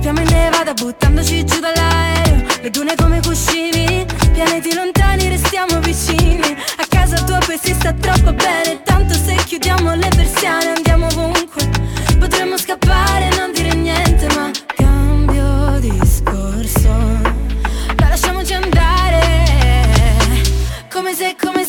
Scappiamo 0.00 0.26
in 0.26 0.34
nevada 0.34 0.72
buttandoci 0.72 1.44
giù 1.44 1.60
dall'aereo. 1.60 2.46
Le 2.62 2.70
dune 2.70 2.94
come 2.94 3.20
cuscini 3.20 4.06
Pianeti 4.32 4.72
lontani 4.72 5.28
restiamo 5.28 5.78
vicini. 5.80 6.56
A 6.78 6.86
casa 6.88 7.22
tua 7.24 7.36
poi 7.44 7.58
si 7.62 7.74
sta 7.74 7.92
troppo 7.92 8.32
bene 8.32 8.80
Tanto 8.82 9.12
se 9.12 9.34
chiudiamo 9.34 9.94
le 9.94 10.08
persiane 10.08 10.72
andiamo 10.72 11.04
ovunque. 11.04 11.68
Potremmo 12.18 12.56
scappare 12.56 13.28
e 13.30 13.36
non 13.36 13.52
dire 13.52 13.74
niente 13.74 14.26
Ma 14.34 14.50
cambio 14.74 15.78
discorso. 15.80 16.88
Dai 17.94 18.08
lasciamoci 18.08 18.54
andare 18.54 19.20
come 20.88 21.14
se, 21.14 21.36
come 21.38 21.59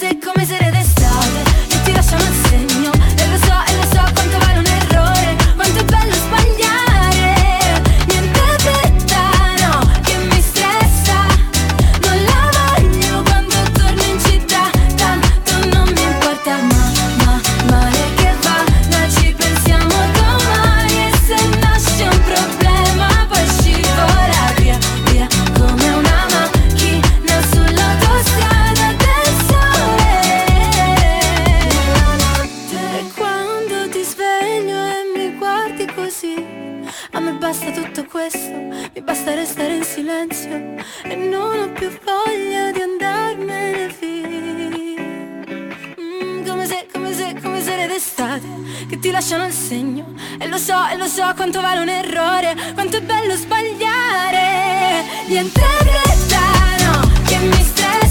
lasciano 49.32 49.46
il 49.46 49.54
segno. 49.54 50.06
E 50.40 50.48
lo 50.48 50.58
so, 50.58 50.88
e 50.88 50.98
lo 50.98 51.08
so 51.08 51.32
quanto 51.36 51.62
vale 51.62 51.80
un 51.80 51.90
errore 51.90 52.56
Quanto 52.74 52.98
è 52.98 53.02
bello 53.02 53.36
sbagliare. 53.36 55.06
Niente 55.28 55.62
fretta, 55.62 56.92
no, 56.92 57.12
che 57.26 57.38
mi 57.38 57.64
stressa 57.64 58.11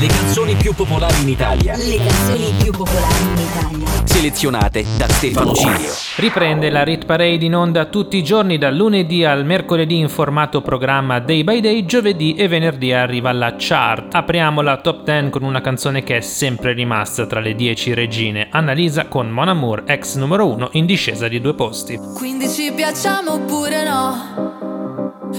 Le 0.00 0.06
canzoni 0.06 0.54
più 0.54 0.74
popolari 0.74 1.20
in 1.22 1.28
Italia. 1.28 1.76
Le 1.76 1.96
canzoni 1.96 2.52
più 2.62 2.72
popolari 2.72 3.22
in 3.22 3.38
Italia. 3.38 4.06
Selezionate 4.06 4.84
da 4.96 5.08
Stefano 5.08 5.52
Cilio. 5.54 5.92
Riprende 6.16 6.70
la 6.70 6.82
Rit 6.82 7.04
Parade 7.04 7.44
in 7.44 7.54
onda 7.54 7.84
tutti 7.84 8.16
i 8.16 8.24
giorni 8.24 8.58
dal 8.58 8.74
lunedì 8.74 9.24
al 9.24 9.44
mercoledì 9.44 9.98
in 9.98 10.08
formato 10.08 10.60
programma 10.62 11.18
Day 11.20 11.44
by 11.44 11.60
Day, 11.60 11.84
giovedì 11.84 12.34
e 12.34 12.48
venerdì 12.48 12.92
arriva 12.92 13.32
la 13.32 13.54
chart. 13.58 14.14
Apriamo 14.14 14.60
la 14.60 14.78
top 14.78 15.04
10 15.04 15.30
con 15.30 15.42
una 15.42 15.60
canzone 15.60 16.02
che 16.02 16.16
è 16.16 16.20
sempre 16.20 16.72
rimasta 16.72 17.26
tra 17.26 17.40
le 17.40 17.54
10 17.54 17.94
regine, 17.94 18.48
Annalisa 18.50 19.06
con 19.06 19.28
Mon 19.30 19.48
Amour, 19.48 19.84
ex 19.86 20.16
numero 20.16 20.46
1 20.46 20.70
in 20.72 20.86
discesa 20.86 21.28
di 21.28 21.40
due 21.40 21.54
posti. 21.54 21.98
Quindi 22.14 22.48
ci 22.48 22.72
piacciamo 22.74 23.34
oppure 23.34 23.84
no? 23.84 24.50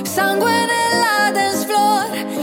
Sangue 0.03 0.51
nella 0.51 1.31
dance 1.31 1.65
floor, 1.65 2.42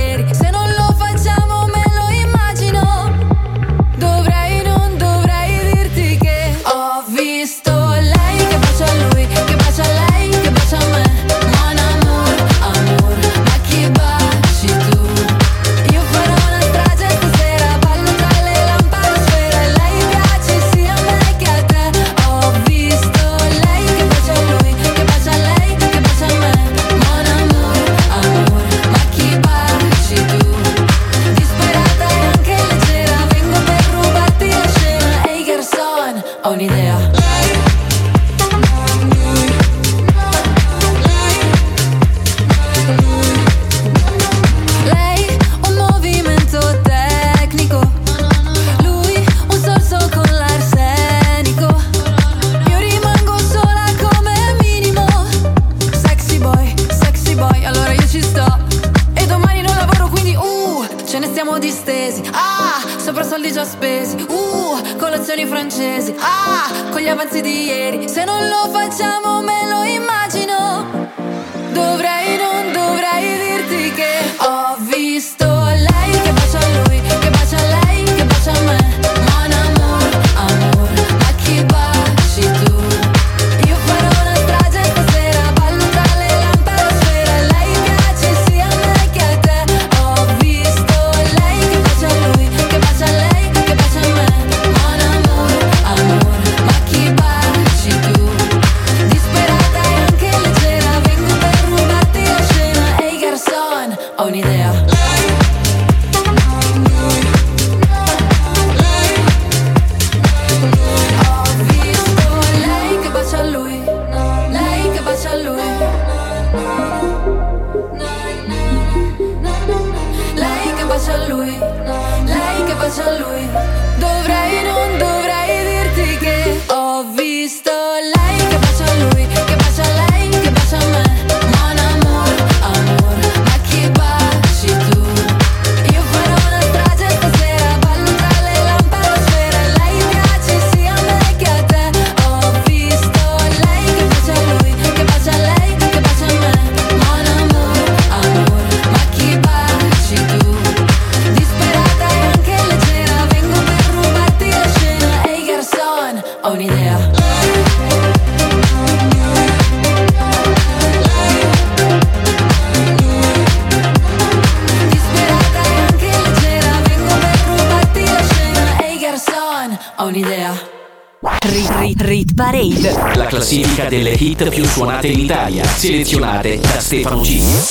Classifica 173.31 173.87
delle 173.87 174.11
hit 174.11 174.49
più 174.49 174.65
suonate 174.65 175.07
in 175.07 175.19
Italia, 175.19 175.63
selezionate 175.63 176.59
da 176.59 176.81
Stefano 176.81 177.23
Cilio. 177.23 177.61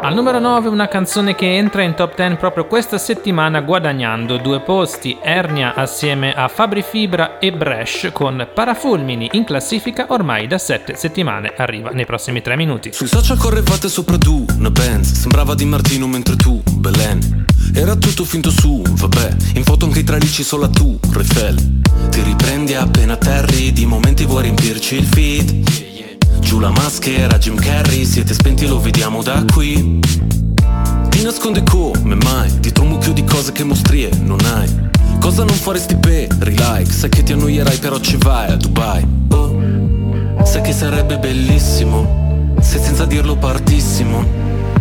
Al 0.00 0.14
numero 0.14 0.38
9 0.38 0.68
una 0.68 0.88
canzone 0.88 1.34
che 1.34 1.54
entra 1.56 1.82
in 1.82 1.94
top 1.94 2.14
10 2.14 2.36
proprio 2.36 2.66
questa 2.66 2.96
settimana 2.96 3.60
guadagnando 3.60 4.38
due 4.38 4.60
posti, 4.60 5.18
Ernia 5.20 5.74
assieme 5.74 6.32
a 6.32 6.48
Fabri 6.48 6.82
Fibra 6.82 7.38
e 7.38 7.52
Bresh 7.52 8.08
con 8.12 8.48
Parafulmini 8.54 9.28
in 9.32 9.44
classifica 9.44 10.06
ormai 10.08 10.46
da 10.46 10.56
7 10.56 10.96
settimane, 10.96 11.52
arriva 11.54 11.90
nei 11.90 12.06
prossimi 12.06 12.40
3 12.40 12.56
minuti. 12.56 12.90
Sui 12.92 13.06
social 13.06 13.36
correvate 13.36 13.88
sopra 13.88 14.16
tu, 14.16 14.46
una 14.56 14.70
Benz 14.70 15.12
Sembrava 15.12 15.54
di 15.54 15.66
Martino 15.66 16.06
mentre 16.06 16.36
tu, 16.36 16.62
Belen 16.72 17.54
Era 17.78 17.94
tutto 17.94 18.24
finto 18.24 18.50
su, 18.50 18.80
vabbè 18.88 19.36
In 19.56 19.62
foto 19.62 19.84
anche 19.84 19.98
i 19.98 20.02
tralicci 20.02 20.42
solo 20.42 20.64
a 20.64 20.68
tu, 20.68 20.98
Refel 21.10 21.82
Ti 22.08 22.22
riprendi 22.22 22.72
appena 22.74 23.12
atterri 23.12 23.70
Di 23.70 23.84
momenti 23.84 24.24
vuoi 24.24 24.44
riempirci 24.44 24.94
il 24.94 25.04
feed. 25.04 26.38
Giù 26.40 26.58
la 26.58 26.70
maschera, 26.70 27.36
Jim 27.36 27.54
Carrey 27.54 28.06
Siete 28.06 28.32
spenti, 28.32 28.66
lo 28.66 28.80
vediamo 28.80 29.22
da 29.22 29.44
qui. 29.52 30.00
Ti 31.10 31.22
nasconde 31.22 31.64
come 31.64 32.14
mai 32.14 32.60
Dietro 32.60 32.84
un 32.84 32.88
mucchio 32.92 33.12
di 33.12 33.24
cose 33.24 33.52
che 33.52 33.62
mostrie 33.62 34.08
non 34.22 34.38
hai. 34.54 34.88
Cosa 35.20 35.44
non 35.44 35.54
faresti 35.54 35.96
per 35.96 36.28
like 36.40 36.90
Sai 36.90 37.10
che 37.10 37.22
ti 37.22 37.32
annoierai 37.34 37.76
però 37.76 38.00
ci 38.00 38.16
vai 38.16 38.52
a 38.52 38.56
Dubai. 38.56 39.06
Oh. 39.28 40.44
Sai 40.46 40.62
che 40.62 40.72
sarebbe 40.72 41.18
bellissimo 41.18 42.54
Se 42.58 42.78
senza 42.78 43.04
dirlo 43.04 43.36
partissimo 43.36 44.45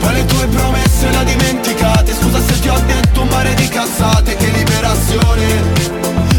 Poi 0.00 0.12
le 0.12 0.24
tue 0.24 0.46
promesse 0.46 1.10
ho 1.10 1.22
dimenticate. 1.22 2.12
Scusa 2.14 2.40
se 2.40 2.58
ti 2.60 2.68
ho 2.68 2.80
detto 2.86 3.22
un 3.22 3.28
mare 3.28 3.54
di 3.54 3.68
cazzate. 3.68 4.36
Che 4.36 4.50
liberazione. 4.50 5.44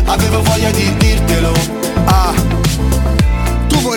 Avevo 0.05 0.41
voglia 0.41 0.71
di 0.71 0.93
dirtelo. 0.97 1.53
Ah 2.05 2.33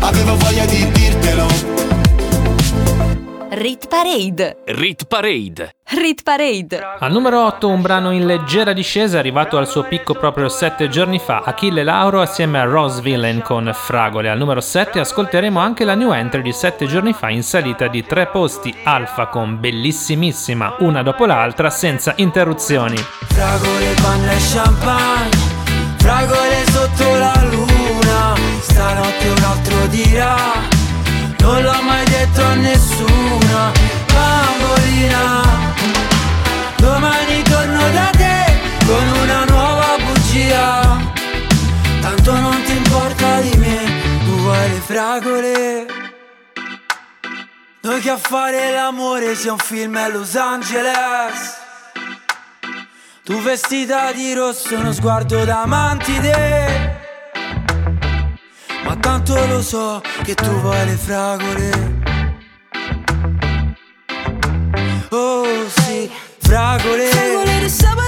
Avevo 0.00 0.36
voglia 0.36 0.64
di 0.66 0.90
dirtelo 0.90 1.76
Rit 3.50 3.88
Parade. 3.88 4.58
Rit 4.66 5.06
Parade. 5.06 5.70
Rit 5.84 6.22
Parade. 6.22 6.80
Al 7.00 7.10
numero 7.10 7.44
8 7.46 7.66
un 7.66 7.80
brano 7.80 8.12
in 8.12 8.24
leggera 8.24 8.72
discesa 8.72 9.18
arrivato 9.18 9.56
al 9.56 9.66
suo 9.66 9.82
picco 9.82 10.14
proprio 10.14 10.48
7 10.48 10.88
giorni 10.88 11.18
fa, 11.18 11.42
Achille 11.44 11.82
Lauro 11.82 12.20
assieme 12.20 12.60
a 12.60 12.64
Rose 12.64 13.00
Villain 13.00 13.42
con 13.42 13.68
Fragole. 13.74 14.28
Al 14.28 14.38
numero 14.38 14.60
7 14.60 15.00
ascolteremo 15.00 15.58
anche 15.58 15.84
la 15.84 15.94
new 15.94 16.12
entry 16.12 16.42
di 16.42 16.52
7 16.52 16.86
giorni 16.86 17.12
fa 17.12 17.30
in 17.30 17.42
salita 17.42 17.88
di 17.88 18.04
3 18.04 18.26
posti, 18.26 18.72
Alfa 18.84 19.26
con 19.26 19.58
bellissimissima, 19.58 20.76
una 20.80 21.02
dopo 21.02 21.26
l'altra 21.26 21.68
senza 21.68 22.12
interruzioni. 22.16 22.96
Fragole, 22.96 23.94
panna 24.00 24.32
e 24.32 24.38
champagne 24.52 25.36
Fragole 25.96 26.64
sotto 26.70 27.16
la 27.16 27.46
luna 27.50 27.77
Stanotte 28.60 29.28
un 29.28 29.44
altro 29.44 29.86
dirà 29.86 30.36
Non 31.38 31.62
l'ho 31.62 31.82
mai 31.82 32.04
detto 32.04 32.42
a 32.42 32.54
nessuna 32.54 33.72
Bambolina 34.12 35.42
Domani 36.76 37.42
torno 37.42 37.90
da 37.90 38.10
te 38.16 38.60
Con 38.86 39.08
una 39.22 39.44
nuova 39.44 39.96
bugia. 39.98 40.96
Tanto 42.00 42.32
non 42.32 42.62
ti 42.64 42.76
importa 42.76 43.40
di 43.40 43.56
me 43.58 43.78
Tu 44.24 44.36
vuoi 44.40 44.70
le 44.70 44.80
fragole. 44.80 45.86
Noi 47.80 48.00
che 48.00 48.10
a 48.10 48.18
fare 48.18 48.72
l'amore 48.72 49.34
sia 49.34 49.52
un 49.52 49.58
film 49.58 49.96
a 49.96 50.08
Los 50.08 50.34
Angeles. 50.36 51.56
Tu 53.24 53.40
vestita 53.40 54.10
di 54.12 54.32
rosso, 54.34 54.74
uno 54.74 54.92
sguardo 54.92 55.44
da 55.44 55.64
mantide 55.66 57.07
Ma 58.88 58.96
tanto 58.96 59.34
lo 59.48 59.60
so 59.60 60.00
che 60.24 60.34
tu 60.34 60.48
vuoi 60.62 60.86
le 60.86 60.96
fragole. 60.96 61.70
Oh 65.10 65.68
sì, 65.68 66.10
fragole. 66.38 67.04
Fragole 67.08 67.58
di 67.58 67.68
sabato 67.68 68.07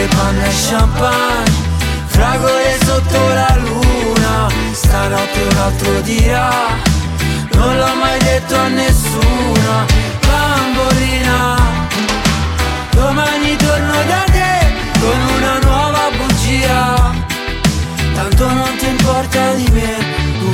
Latte, 0.00 0.16
panna 0.16 0.44
e 0.44 0.52
champagne 0.68 1.52
Fragole 2.06 2.78
sotto 2.84 3.28
la 3.34 3.56
luna 3.58 4.48
Stanotte 4.72 5.42
un 5.42 5.56
altro 5.58 6.00
dirà 6.00 6.50
Non 7.52 7.76
l'ho 7.76 7.94
mai 7.96 8.18
detto 8.18 8.54
a 8.56 8.68
nessuna 8.68 9.84
Bambolina. 10.26 11.56
Domani 12.90 13.56
torno 13.56 13.92
da 14.06 14.24
te 14.32 15.00
Con 15.00 15.20
una 15.36 15.58
nuova 15.58 16.10
bugia 16.16 17.12
Tanto 18.14 18.48
non 18.48 18.76
ti 18.76 18.86
importa 18.86 19.52
di 19.54 19.68
me. 19.72 20.09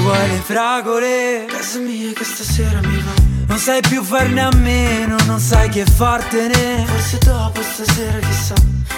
Tu 0.07 0.13
vuoi 0.13 0.29
le 0.29 0.41
fragole? 0.41 1.47
Casa 1.49 1.81
mia 1.81 2.13
che 2.13 2.23
stasera 2.23 2.79
mi 2.81 3.03
va. 3.03 3.11
Non 3.49 3.59
sai 3.59 3.81
più 3.81 4.05
farne 4.05 4.41
a 4.41 4.51
meno 4.55 5.17
Non 5.27 5.41
sai 5.41 5.69
che 5.69 5.85
fartene. 5.85 6.85
Forse 6.87 7.19
dopo 7.19 7.61
stasera 7.61 8.17
chissà. 8.21 8.55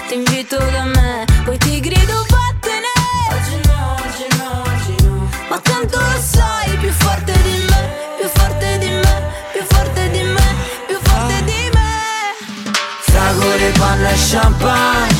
Ti 0.07 0.13
invito 0.13 0.57
da 0.57 0.83
me, 0.83 1.25
poi 1.45 1.57
ti 1.57 1.79
grido 1.79 2.13
vattene! 2.29 2.93
Oggi 3.31 3.67
no, 3.67 3.95
oggi 4.05 4.37
no, 4.37 4.61
oggi 4.61 5.03
no. 5.03 5.29
Ma 5.49 5.57
tanto 5.57 5.97
lo 5.97 6.21
sai, 6.21 6.77
più 6.77 6.91
forte 6.91 7.33
di 7.41 7.57
me, 7.69 7.81
più 8.19 8.29
forte 8.29 8.77
di 8.77 8.89
me, 8.89 9.23
più 9.51 9.63
forte 9.65 10.09
di 10.11 10.21
me, 10.21 10.47
più 10.85 10.97
forte 11.01 11.43
di 11.43 11.69
me. 11.73 12.71
Fragole, 12.99 13.71
panna 13.79 14.09
e 14.09 14.17
champagne 14.29 15.17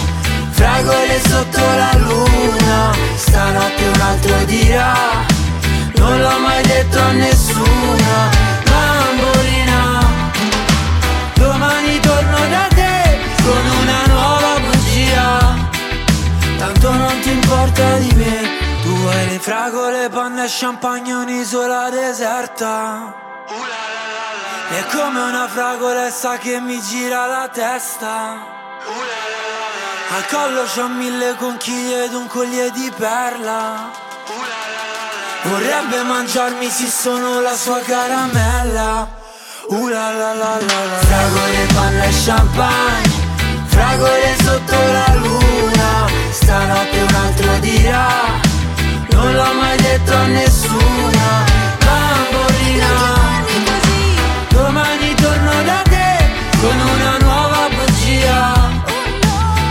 Fragole 0.52 1.20
sotto 1.28 1.62
la 1.62 1.92
luna. 1.98 2.94
Stanotte 3.16 3.88
un 3.88 4.02
altro 4.02 4.44
dirà 4.46 5.29
Non 6.00 6.22
l'ho 6.22 6.40
mai 6.40 6.64
detto 6.64 6.98
a 6.98 7.12
nessuno 7.12 8.12
Bambolina. 8.64 10.00
Domani 11.34 12.00
torno 12.00 12.38
da 12.50 12.68
te 12.74 13.20
Con 13.44 13.64
una 13.82 14.06
nuova 14.08 14.60
bugia. 14.60 15.56
Tanto 16.58 16.92
non 16.94 17.20
ti 17.20 17.32
importa 17.32 17.98
di 17.98 18.14
me. 18.16 18.58
Tu 18.82 19.08
hai 19.08 19.30
le 19.30 19.40
fragole, 19.40 20.10
panna 20.10 20.46
e 20.46 20.48
champagne 20.50 21.14
Un'isola 21.14 21.90
deserta. 21.90 23.14
È 24.70 24.86
come 24.96 25.20
una 25.20 25.48
fragolessa 25.48 26.38
che 26.38 26.60
mi 26.62 26.80
gira 26.80 27.26
la 27.26 27.50
testa. 27.52 28.58
Al 30.12 30.26
collo 30.28 30.64
c'ho 30.64 30.88
mille 30.88 31.36
conchiglie 31.36 32.06
ed 32.06 32.14
un 32.14 32.28
collier 32.28 32.72
di 32.72 32.92
perla 32.96 33.99
Vorrebbe 35.44 36.04
mangiarmi 36.04 36.70
se 36.70 36.88
sono 36.88 37.40
la 37.42 37.56
sua 37.56 37.80
caramella. 37.80 39.08
Uh 39.70 39.88
la 39.88 40.12
la 40.12 40.34
la 40.34 40.58
la 40.60 40.86
la 40.92 40.98
Fragole, 41.08 41.68
panna 41.74 42.04
e 42.04 42.12
champagne 42.26 43.10
Fragole 43.68 44.36
sotto 44.44 44.76
la 44.76 45.14
luna. 45.16 46.08
Stanotte 46.32 47.02
un 47.02 47.16
altro 47.16 47.58
dirà 47.60 48.08
Non 49.12 49.34
l'ho 49.34 49.54
mai 49.54 49.78
detto 49.78 50.14
a 50.14 50.26
nessuno 50.26 51.28
Bambolina 51.86 52.88
Domani 54.50 55.14
torno 55.16 55.64
da 55.64 55.82
te 55.84 56.18
con 56.60 56.80
una 56.80 57.18
nuova 57.20 57.70
bugia. 57.70 58.54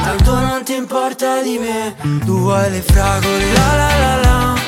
Tanto 0.05 0.35
non 0.35 0.63
ti 0.65 0.75
importa 0.75 1.41
di 1.43 1.59
me 1.59 1.95
Tu 2.25 2.39
vuoi 2.39 2.71
le 2.71 2.83
fragole 2.83 3.53
la 3.53 3.77
la 3.77 3.99
La 3.99 4.17
la 4.17 4.68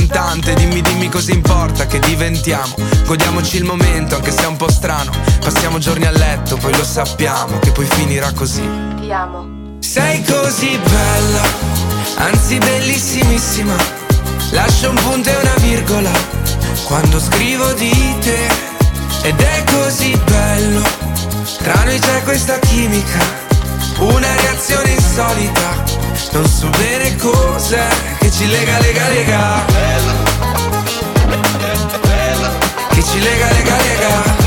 Dimmi, 0.55 0.81
dimmi 0.81 1.09
cosa 1.09 1.31
importa 1.31 1.85
che 1.85 1.99
diventiamo 1.99 2.75
Godiamoci 3.05 3.57
il 3.57 3.63
momento 3.63 4.15
anche 4.15 4.31
se 4.31 4.43
è 4.43 4.47
un 4.47 4.57
po' 4.57 4.69
strano 4.69 5.11
Passiamo 5.39 5.77
giorni 5.77 6.05
a 6.05 6.11
letto, 6.11 6.57
poi 6.57 6.75
lo 6.75 6.83
sappiamo 6.83 7.59
Che 7.59 7.71
poi 7.71 7.85
finirà 7.85 8.31
così 8.33 8.67
Ti 8.99 9.11
amo 9.11 9.59
sei 9.81 10.23
così 10.23 10.77
bella, 10.77 11.41
anzi 12.15 12.57
bellissimissima. 12.57 13.75
Lascia 14.51 14.87
un 14.87 14.95
punto 14.95 15.29
e 15.29 15.35
una 15.35 15.55
virgola 15.57 16.11
quando 16.85 17.19
scrivo 17.19 17.73
di 17.73 17.91
te. 18.21 18.47
Ed 19.23 19.37
è 19.37 19.63
così 19.65 20.17
bello, 20.23 20.81
tra 21.57 21.83
noi 21.83 21.99
c'è 21.99 22.23
questa 22.23 22.57
chimica, 22.59 23.19
una 23.97 24.33
reazione 24.37 24.91
insolita. 24.91 26.00
Non 26.31 26.45
so 26.45 26.69
bene 26.69 27.15
cos'è 27.15 27.87
che 28.19 28.31
ci 28.31 28.47
lega, 28.47 28.79
lega, 28.79 29.07
lega. 29.09 29.65
Che 32.89 33.03
ci 33.03 33.19
lega, 33.19 33.51
lega, 33.51 33.75
lega. 33.77 34.40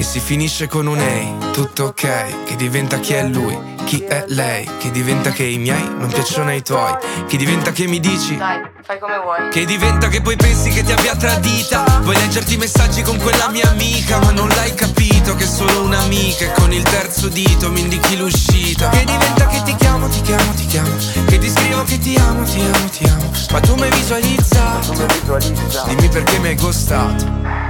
E 0.00 0.02
si 0.02 0.18
finisce 0.18 0.66
con 0.66 0.86
un 0.86 0.98
ehi, 0.98 1.36
tutto 1.52 1.84
ok, 1.84 2.44
che 2.44 2.56
diventa 2.56 2.98
chi 3.00 3.12
è 3.12 3.22
lui, 3.22 3.54
chi 3.84 4.02
è 4.02 4.24
lei, 4.28 4.66
che 4.78 4.90
diventa 4.90 5.28
che 5.28 5.44
i 5.44 5.58
miei 5.58 5.86
non 5.98 6.08
piacciono 6.08 6.48
ai 6.48 6.62
tuoi, 6.62 6.96
che 7.28 7.36
diventa 7.36 7.70
che 7.70 7.86
mi 7.86 8.00
dici, 8.00 8.34
Dai, 8.34 8.62
fai 8.82 8.98
come 8.98 9.18
vuoi. 9.18 9.50
che 9.50 9.66
diventa 9.66 10.08
che 10.08 10.22
poi 10.22 10.36
pensi 10.36 10.70
che 10.70 10.82
ti 10.84 10.92
abbia 10.92 11.14
tradita, 11.16 11.84
vuoi 12.00 12.16
leggerti 12.16 12.54
i 12.54 12.56
messaggi 12.56 13.02
con 13.02 13.18
quella 13.18 13.50
mia 13.50 13.68
amica, 13.68 14.18
ma 14.20 14.30
non 14.30 14.48
l'hai 14.48 14.72
capito 14.72 15.34
che 15.34 15.44
è 15.44 15.46
solo 15.46 15.82
un'amica 15.82 16.46
e 16.46 16.52
con 16.52 16.72
il 16.72 16.82
terzo 16.82 17.28
dito 17.28 17.70
mi 17.70 17.80
indichi 17.80 18.16
l'uscita, 18.16 18.88
che 18.88 19.04
diventa 19.04 19.48
che 19.48 19.62
ti 19.64 19.76
chiamo, 19.76 20.08
ti 20.08 20.22
chiamo, 20.22 20.50
ti 20.54 20.64
chiamo, 20.64 20.96
che 21.26 21.36
ti 21.36 21.50
scrivo 21.50 21.84
che 21.84 21.98
ti 21.98 22.16
amo, 22.16 22.42
ti 22.44 22.58
amo, 22.58 22.88
ti 22.88 23.04
amo, 23.04 23.30
ma 23.50 23.60
tu 23.60 23.74
mi 23.74 23.82
hai 23.82 23.90
visualizzato, 23.90 24.94
dimmi 25.88 26.08
perché 26.08 26.38
mi 26.38 26.48
hai 26.48 26.56
gustato. 26.56 27.69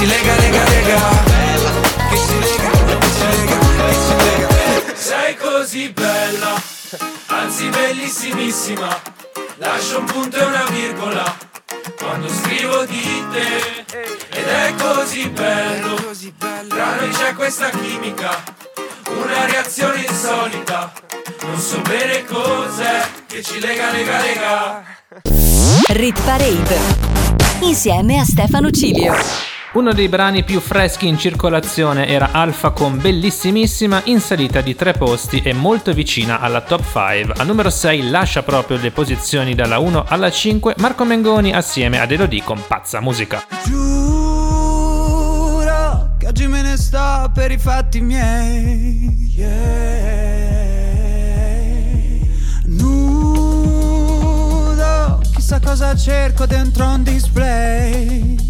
Ci 0.00 0.06
lega, 0.06 0.34
lega, 0.34 0.64
lega 0.64 0.98
Che 2.08 2.16
ci 2.16 2.38
lega, 2.38 2.70
che 2.70 3.06
ci 3.12 3.26
lega, 3.36 3.58
che 3.76 3.92
ci 3.92 4.14
lega 4.16 4.94
Sei 4.96 5.36
così 5.36 5.90
bella, 5.90 6.62
anzi 7.26 7.68
bellissimissima. 7.68 8.98
Lascio 9.56 9.98
un 9.98 10.06
punto 10.06 10.38
e 10.38 10.44
una 10.44 10.64
virgola 10.70 11.36
quando 11.98 12.28
scrivo 12.28 12.86
di 12.86 13.24
te. 13.30 13.84
Ed 14.38 14.46
è 14.46 14.74
così 14.78 15.28
bello, 15.28 15.96
tra 16.68 16.94
noi 16.94 17.10
c'è 17.10 17.34
questa 17.34 17.68
chimica, 17.68 18.42
una 19.04 19.44
reazione 19.44 20.06
insolita. 20.08 20.92
Non 21.42 21.58
so 21.60 21.78
bene 21.82 22.24
cos'è 22.24 23.06
che 23.26 23.42
ci 23.42 23.60
lega, 23.60 23.90
lega, 23.90 24.18
lega. 24.22 24.82
Rit 25.88 26.18
Parade 26.22 26.78
insieme 27.60 28.18
a 28.18 28.24
Stefano 28.24 28.70
Cilio. 28.70 29.49
Uno 29.72 29.92
dei 29.92 30.08
brani 30.08 30.42
più 30.42 30.58
freschi 30.58 31.06
in 31.06 31.16
circolazione 31.16 32.08
era 32.08 32.30
Alfa 32.32 32.70
con 32.70 33.00
Bellissimissima, 33.00 34.00
in 34.06 34.18
salita 34.18 34.60
di 34.62 34.74
tre 34.74 34.94
posti 34.94 35.42
e 35.42 35.52
molto 35.52 35.92
vicina 35.92 36.40
alla 36.40 36.60
top 36.60 36.82
5. 36.82 37.34
Al 37.36 37.46
numero 37.46 37.70
6 37.70 38.10
lascia 38.10 38.42
proprio 38.42 38.78
le 38.78 38.90
posizioni 38.90 39.54
dalla 39.54 39.78
1 39.78 40.06
alla 40.08 40.28
5 40.28 40.74
Marco 40.78 41.04
Mengoni 41.04 41.54
assieme 41.54 42.00
ad 42.00 42.10
Elodie 42.10 42.42
con 42.42 42.60
Pazza 42.66 43.00
Musica. 43.00 43.44
Giuro 43.64 44.88
che 46.18 46.26
oggi 46.26 46.48
me 46.48 46.62
ne 46.62 46.76
sto 46.76 47.30
per 47.32 47.52
i 47.52 47.58
fatti 47.58 48.00
miei. 48.00 49.32
Yeah. 49.36 50.18
Nudo, 52.64 54.00
chissà 55.32 55.60
cosa 55.60 55.94
cerco 55.94 56.44
dentro 56.46 56.86
un 56.86 57.04
display. 57.04 58.49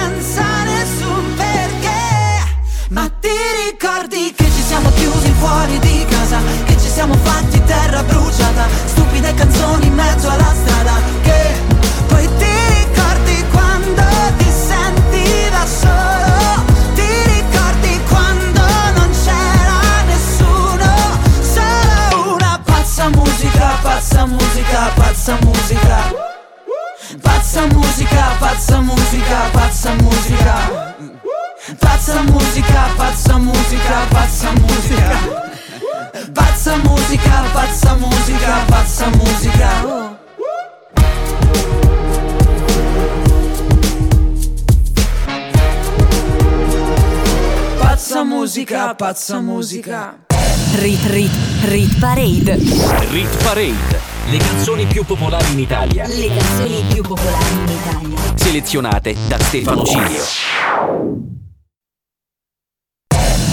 fuori 5.41 5.79
di 5.79 6.05
casa, 6.07 6.37
che 6.65 6.77
ci 6.77 6.87
siamo 6.87 7.15
fatti 7.15 7.59
terra 7.63 8.03
bruciata, 8.03 8.67
stupide 8.85 9.33
canzoni 9.33 9.87
in 9.87 9.93
mezzo 9.95 10.29
alla 10.29 10.53
strada, 10.53 10.93
che 11.23 11.59
poi 12.07 12.29
ti 12.37 12.50
pazza 39.01 39.09
musica. 39.17 40.09
Pazza 47.77 48.23
musica, 48.23 48.95
pazza 48.95 49.39
musica. 49.39 50.25
Rit 50.75 51.05
Rit 51.07 51.31
Rit 51.63 51.99
Parade. 51.99 52.55
Rit 53.09 53.43
Parade. 53.43 53.99
Le 54.29 54.37
canzoni 54.37 54.85
più 54.85 55.03
popolari 55.03 55.51
in 55.51 55.59
Italia. 55.59 56.05
Le 56.07 56.27
canzoni 56.27 56.83
più 56.93 57.01
popolari 57.01 57.53
in 57.53 57.69
Italia. 57.69 58.35
Selezionate 58.35 59.15
da 59.27 59.39
Stefano 59.39 59.83
Cilio. 59.83 60.23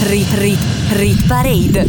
Rit 0.02 0.32
Rit 0.34 0.60
Rit 0.90 1.26
Parade. 1.26 1.82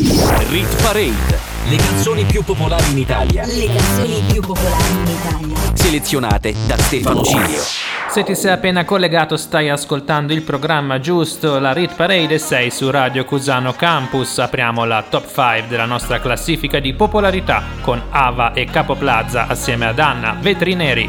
Rit 0.48 0.82
Parade. 0.82 1.49
Le 1.70 1.76
canzoni 1.76 2.24
più 2.24 2.44
popolari 2.44 2.90
in 2.90 2.98
Italia. 2.98 3.46
Le 3.46 3.68
canzoni 3.68 4.24
più 4.32 4.42
popolari 4.42 4.92
in 4.92 5.06
Italia. 5.08 5.76
Selezionate 5.76 6.56
da 6.66 6.76
Stefano 6.80 7.22
Cilio. 7.22 7.62
Se 8.10 8.24
ti 8.24 8.34
sei 8.34 8.54
appena 8.54 8.86
collegato 8.86 9.38
stai 9.38 9.70
ascoltando 9.70 10.34
il 10.34 10.42
programma 10.42 11.00
giusto, 11.00 11.60
la 11.60 11.72
Rit 11.72 11.94
Parade 11.94 12.34
e 12.34 12.40
sei 12.40 12.72
su 12.72 12.90
Radio 12.90 13.24
Cusano 13.24 13.74
Campus. 13.74 14.40
Apriamo 14.40 14.84
la 14.84 15.04
top 15.08 15.28
5 15.28 15.66
della 15.68 15.86
nostra 15.86 16.20
classifica 16.20 16.80
di 16.80 16.96
popolarità 16.96 17.62
con 17.82 18.02
Ava 18.10 18.54
e 18.54 18.66
Capo 18.66 18.96
Plaza 18.96 19.46
assieme 19.46 19.86
ad 19.86 20.00
Anna 20.00 20.36
Vetrineri. 20.40 21.08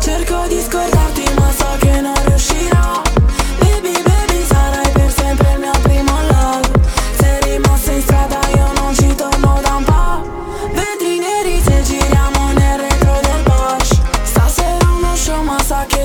Cerco 0.00 0.46
di 0.48 0.58
scordarti 0.58 1.34
ma 1.34 1.50
so 1.50 1.76
che 1.80 2.00
non 2.00 2.23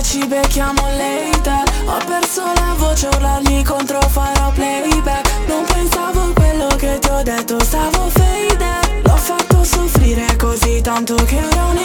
ci 0.09 0.25
becchiamo 0.25 0.81
later. 0.97 1.63
Ho 1.85 1.97
perso 2.03 2.41
la 2.55 2.73
voce 2.77 3.07
urlarmi 3.13 3.63
contro 3.63 4.01
farò 4.01 4.51
playback. 4.51 5.29
Non 5.47 5.63
pensavo 5.65 6.21
a 6.21 6.33
quello 6.33 6.67
che 6.77 6.97
ti 6.97 7.09
ho 7.09 7.21
detto 7.21 7.59
stavo 7.63 8.09
faded 8.09 9.03
L'ho 9.03 9.15
fatto 9.15 9.63
soffrire 9.63 10.35
così 10.35 10.81
tanto 10.81 11.13
che 11.13 11.37
ero 11.37 11.65
un 11.69 11.77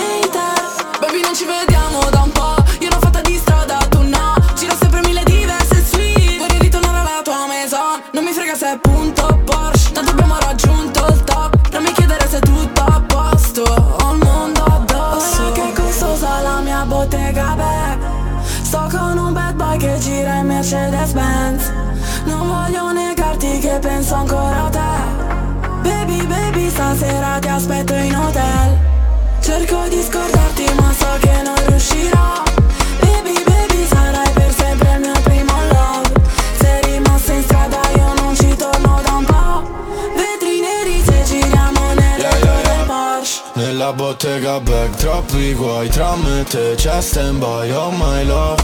troppi 44.96 45.52
guai 45.54 45.88
Tra 45.88 46.16
me 46.16 46.40
e 46.40 46.44
te 46.44 46.74
c'è 46.76 47.00
stand 47.00 47.38
by 47.38 47.70
Oh 47.70 47.90
my 47.90 48.24
love, 48.24 48.62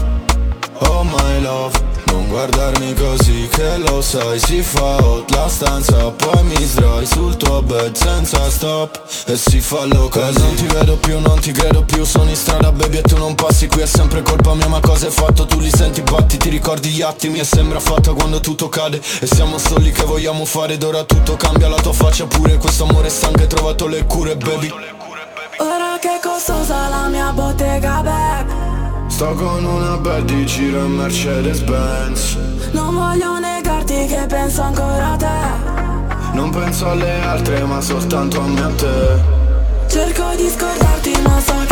oh 0.79 1.03
my 1.03 1.41
love. 1.41 1.89
Non 2.11 2.27
guardarmi 2.27 2.93
così 2.93 3.47
che 3.49 3.77
lo 3.77 4.01
sai 4.01 4.37
Si 4.37 4.61
fa 4.61 4.97
hot 4.97 5.31
la 5.31 5.47
stanza 5.47 6.11
Poi 6.11 6.43
mi 6.43 6.61
sdrai 6.61 7.05
sul 7.05 7.37
tuo 7.37 7.61
bed 7.61 7.95
senza 7.95 8.49
stop 8.49 9.01
E 9.27 9.37
si 9.37 9.61
fa 9.61 9.85
loca 9.85 10.29
non 10.31 10.53
ti 10.55 10.65
vedo 10.65 10.97
più, 10.97 11.19
non 11.19 11.39
ti 11.39 11.53
credo 11.53 11.83
più 11.83 12.03
Sono 12.03 12.29
in 12.29 12.35
strada 12.35 12.71
baby 12.73 12.97
e 12.97 13.01
tu 13.01 13.17
non 13.17 13.33
passi 13.35 13.67
Qui 13.67 13.81
è 13.81 13.85
sempre 13.85 14.21
colpa 14.23 14.53
mia 14.55 14.67
ma 14.67 14.81
cosa 14.81 15.05
hai 15.05 15.11
fatto? 15.11 15.45
Tu 15.45 15.59
li 15.59 15.69
senti 15.69 16.01
batti, 16.01 16.37
ti 16.37 16.49
ricordi 16.49 16.89
gli 16.89 17.01
attimi 17.01 17.39
E 17.39 17.45
sembra 17.45 17.79
fatta 17.79 18.11
quando 18.11 18.41
tutto 18.41 18.67
cade 18.67 18.99
E 19.19 19.25
siamo 19.25 19.57
soli 19.57 19.91
che 19.91 20.03
vogliamo 20.03 20.43
fare 20.43 20.73
Ed 20.73 20.83
ora 20.83 21.03
tutto 21.05 21.37
cambia 21.37 21.69
la 21.69 21.79
tua 21.79 21.93
faccia 21.93 22.25
pure 22.25 22.57
Questo 22.57 22.83
amore 22.83 23.07
stanco 23.07 23.39
hai 23.39 23.47
trovato 23.47 23.87
le 23.87 24.05
cure 24.05 24.35
baby 24.35 24.99
Ora 25.61 25.99
che 25.99 26.19
costosa 26.19 26.89
la 26.89 27.07
mia 27.07 27.31
bottega 27.31 28.01
bag 28.01 28.45
Sto 29.07 29.35
con 29.35 29.63
una 29.63 29.95
bad 29.97 30.23
di 30.23 30.43
giro 30.47 30.87
Mercedes 30.87 31.59
Benz 31.59 32.35
Non 32.71 32.95
voglio 32.95 33.37
negarti 33.37 34.07
che 34.07 34.25
penso 34.27 34.63
ancora 34.63 35.11
a 35.11 35.15
te. 35.17 36.33
Non 36.33 36.49
penso 36.49 36.89
alle 36.89 37.21
altre 37.21 37.63
ma 37.63 37.79
soltanto 37.79 38.41
a 38.41 38.47
me 38.47 38.61
a 38.61 38.69
te. 38.69 39.21
Cerco 39.87 40.33
di 40.35 40.49
scordarti 40.49 41.21
ma 41.21 41.39
so 41.39 41.53
che 41.67 41.70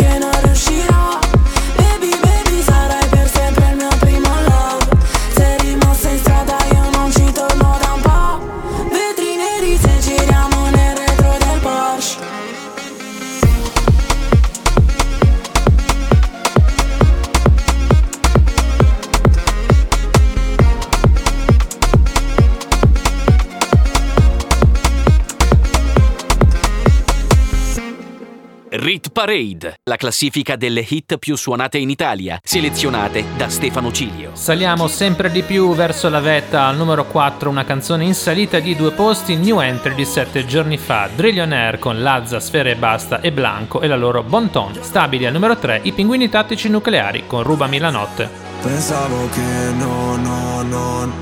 Parade, 29.20 29.80
la 29.84 29.96
classifica 29.96 30.56
delle 30.56 30.80
hit 30.80 31.18
più 31.18 31.36
suonate 31.36 31.76
in 31.76 31.90
Italia, 31.90 32.40
selezionate 32.42 33.22
da 33.36 33.50
Stefano 33.50 33.92
Cilio. 33.92 34.30
Saliamo 34.32 34.88
sempre 34.88 35.30
di 35.30 35.42
più 35.42 35.74
verso 35.74 36.08
la 36.08 36.20
vetta 36.20 36.64
al 36.64 36.78
numero 36.78 37.04
4, 37.04 37.50
una 37.50 37.66
canzone 37.66 38.04
in 38.04 38.14
salita 38.14 38.60
di 38.60 38.74
due 38.74 38.92
posti, 38.92 39.36
new 39.36 39.60
entry 39.60 39.94
di 39.94 40.06
sette 40.06 40.46
giorni 40.46 40.78
fa, 40.78 41.10
Drillionaire 41.14 41.78
con 41.78 42.00
Lazza, 42.00 42.40
Sfere 42.40 42.70
e 42.70 42.76
Basta 42.76 43.20
e 43.20 43.30
Blanco 43.30 43.82
e 43.82 43.88
la 43.88 43.96
loro 43.96 44.22
Bon 44.22 44.48
Ton. 44.48 44.78
Stabili 44.80 45.26
al 45.26 45.34
numero 45.34 45.58
3, 45.58 45.80
i 45.82 45.92
pinguini 45.92 46.30
tattici 46.30 46.70
nucleari 46.70 47.26
con 47.26 47.42
Rubami 47.42 47.76
la 47.76 47.90
notte. 47.90 48.26
Pensavo 48.62 49.28
che 49.28 49.70
no, 49.76 50.16
no, 50.16 50.62
non 50.62 51.12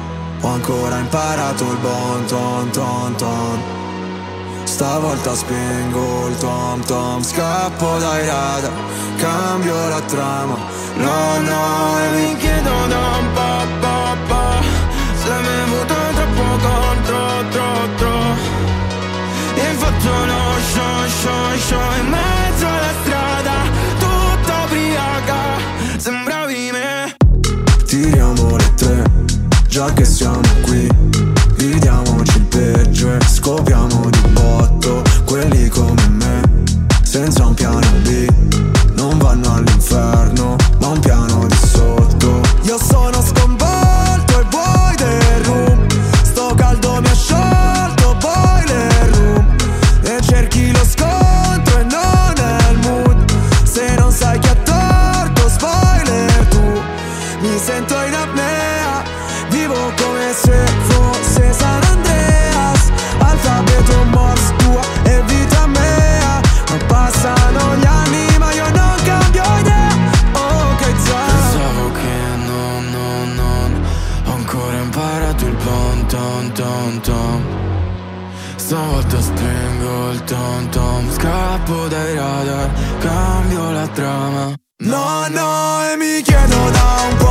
Ho 0.42 0.46
ancora 0.46 0.98
imparato 0.98 1.64
il 1.64 1.78
bon 1.78 2.26
ton 2.26 2.70
ton 2.70 3.16
ton 3.16 3.87
Stavolta 4.78 5.34
spengo 5.34 6.28
il 6.28 6.36
tom 6.36 6.80
tom 6.84 7.20
Scappo 7.20 7.98
dai 7.98 8.24
radar 8.24 8.70
Cambio 9.16 9.88
la 9.88 10.00
trama. 10.02 10.56
No, 10.94 11.40
no, 11.40 11.98
e 11.98 12.10
mi 12.14 12.36
chiedo 12.36 12.86
da 12.86 12.98
un 13.18 13.32
po', 13.32 13.66
po', 13.80 14.16
po' 14.28 14.62
Se 15.20 15.30
mi 15.30 15.46
è 15.46 15.64
venuto 15.64 15.94
troppo 16.14 16.42
contro, 16.62 17.48
tro, 17.50 17.88
tro. 17.96 18.18
E 19.56 19.74
faccio 19.74 20.10
lo 20.26 20.42
show, 20.72 21.08
show, 21.08 21.56
show 21.58 21.98
In 21.98 22.08
mezzo 22.10 22.66
alla 22.68 22.92
strada 23.02 23.54
Tutta 23.98 24.64
ubriaca 24.64 25.40
Sembravi 25.96 26.70
me 26.70 27.16
Tiriamo 27.84 28.56
le 28.56 28.74
tre 28.76 29.02
Già 29.66 29.92
che 29.92 30.04
siamo 30.04 30.40
qui 30.62 30.86
Gridiamoci 31.56 32.36
il 32.36 32.44
peggio 32.44 33.12
e 33.12 33.20
scopriamo 33.20 34.08
di 34.10 34.17
Quelli 35.28 35.68
come 35.68 36.08
me 36.08 36.40
Senza 37.02 37.44
un 37.44 37.52
piano 37.52 37.86
B 38.00 38.26
Non 38.94 39.18
vanno 39.18 39.56
all'inferno 39.56 40.56
Ma 40.80 40.86
un 40.86 41.00
piano 41.00 41.37
No, 84.88 85.28
no, 85.28 85.84
e 85.84 85.98
mi 85.98 86.22
chiedo 86.22 86.70
da 86.70 86.96
un 87.10 87.16
po', 87.18 87.27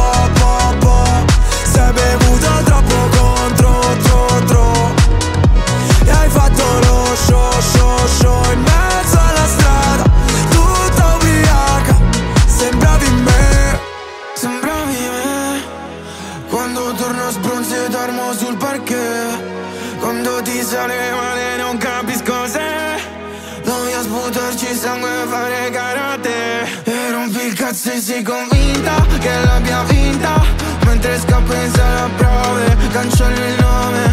cazzo 27.68 28.00
sei 28.00 28.24
convinta 28.24 29.06
che 29.20 29.44
l'abbia 29.44 29.84
vinta. 29.84 30.42
Mentre 30.86 31.20
scappo 31.20 31.54
in 31.54 31.72
sala 31.72 32.10
prove 32.16 32.78
Cancello 32.92 33.46
il 33.46 33.56
nome 33.60 34.07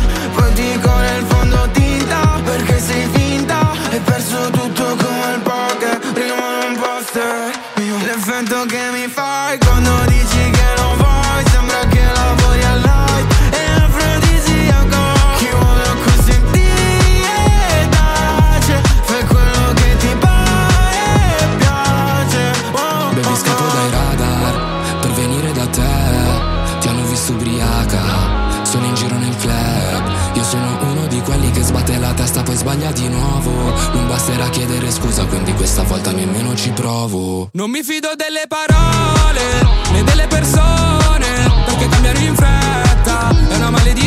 di 31.14 31.20
quelli 31.20 31.50
che 31.52 31.62
sbatte 31.62 31.96
la 31.98 32.12
testa 32.12 32.42
poi 32.42 32.56
sbaglia 32.56 32.90
di 32.90 33.08
nuovo 33.08 33.72
Non 33.92 34.08
basterà 34.08 34.48
chiedere 34.48 34.90
scusa 34.90 35.24
quindi 35.26 35.52
questa 35.52 35.84
volta 35.84 36.10
nemmeno 36.10 36.56
ci 36.56 36.70
provo 36.70 37.50
Non 37.52 37.70
mi 37.70 37.84
fido 37.84 38.10
delle 38.16 38.46
parole 38.48 39.42
né 39.92 40.02
delle 40.02 40.26
persone 40.26 41.26
perché 41.66 41.88
cambiano 41.88 42.18
in 42.18 42.34
fretta 42.34 43.28
è 43.48 43.56
una 43.56 43.70
maledizione. 43.70 44.03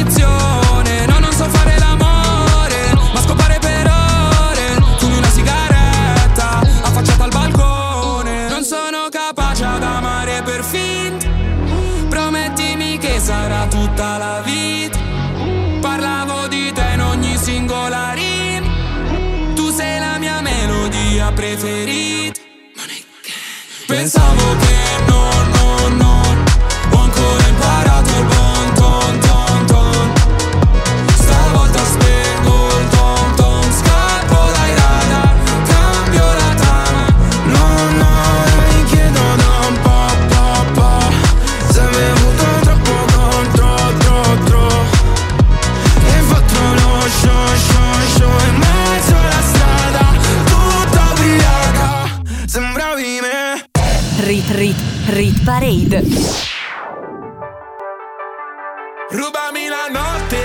Pensavo 24.10 24.56
che 24.56 25.04
no, 25.08 25.27
Parade. 55.98 56.46
Rubami 59.10 59.68
la 59.68 59.88
notte, 59.90 60.38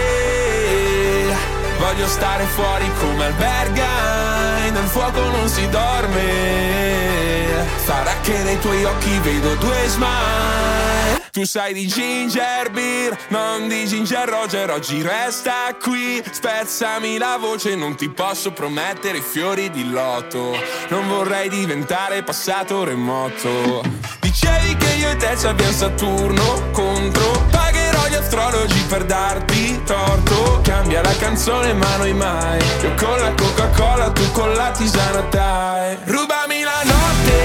voglio 1.79 2.07
stare 2.07 2.45
fuori 2.45 2.89
come 3.01 3.27
alberga, 3.27 4.71
nel 4.71 4.87
fuoco 4.87 5.21
non 5.21 5.49
si 5.49 5.69
dorme, 5.69 7.67
sarà 7.85 8.15
che 8.23 8.39
nei 8.39 8.59
tuoi 8.61 8.85
occhi 8.85 9.19
vedo 9.19 9.57
due 9.57 9.89
smile. 9.89 11.21
Tu 11.33 11.45
sai 11.45 11.73
di 11.73 11.87
ginger 11.87 12.71
beer, 12.71 13.17
non 13.29 13.67
di 13.67 13.87
ginger 13.87 14.29
roger, 14.29 14.71
oggi 14.71 15.03
resta 15.03 15.75
qui, 15.81 16.23
spezzami 16.31 17.17
la 17.19 17.39
voce, 17.39 17.75
non 17.75 17.97
ti 17.97 18.11
posso 18.11 18.53
promettere 18.53 19.21
fiori 19.23 19.71
di 19.71 19.91
loto, 19.91 20.55
non 20.89 21.09
vorrei 21.09 21.49
diventare 21.49 22.23
passato 22.23 22.85
remoto. 22.85 24.22
Dicevi 24.33 24.77
che 24.79 24.95
io 24.95 25.11
e 25.11 25.17
te 25.17 25.37
ci 25.39 25.47
abbiamo 25.47 25.73
Saturno 25.73 26.71
contro. 26.71 27.45
Pagherò 27.51 28.09
gli 28.09 28.15
astrologi 28.15 28.83
per 28.89 29.05
darti 29.05 29.83
torto. 29.85 30.61
Cambia 30.63 31.03
la 31.03 31.15
canzone 31.19 31.75
ma 31.75 31.97
noi 31.99 32.15
mai. 32.15 32.59
Io 32.81 32.95
con 32.95 33.21
la 33.21 33.31
Coca-Cola, 33.35 34.11
tu 34.11 34.33
con 34.33 34.55
la 34.55 34.71
tisana 34.71 35.21
dai. 35.29 35.99
Rubami 36.05 36.63
la 36.63 36.81
notte. 36.83 37.41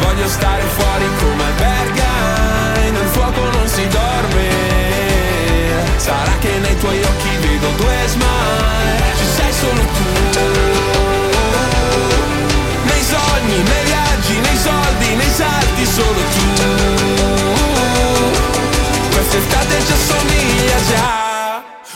Voglio 0.00 0.28
stare 0.28 0.62
fuori 0.62 1.04
come 1.20 1.44
alberga 1.44 2.90
Nel 2.90 3.08
fuoco 3.08 3.50
non 3.50 3.68
si 3.68 3.86
dorme. 3.88 4.48
Sarà 5.96 6.32
che 6.40 6.56
nei 6.56 6.78
tuoi 6.78 7.02
occhi 7.02 7.36
vedo 7.36 7.68
due 7.76 7.96
smile. 8.06 9.14
Ci 9.18 9.26
sei 9.26 9.52
solo 9.52 9.82
tu. 9.92 10.40
Nei 12.84 13.02
sogni, 13.02 13.62
viaggi, 13.62 13.62
nei 13.62 14.11
soldi, 14.62 15.14
nei 15.14 15.30
salti 15.30 15.84
solo 15.84 16.20
tu. 16.34 16.46
Quest'estate 19.10 19.74
ci 19.86 19.92
assomiglia 19.92 20.76
già. 20.88 21.20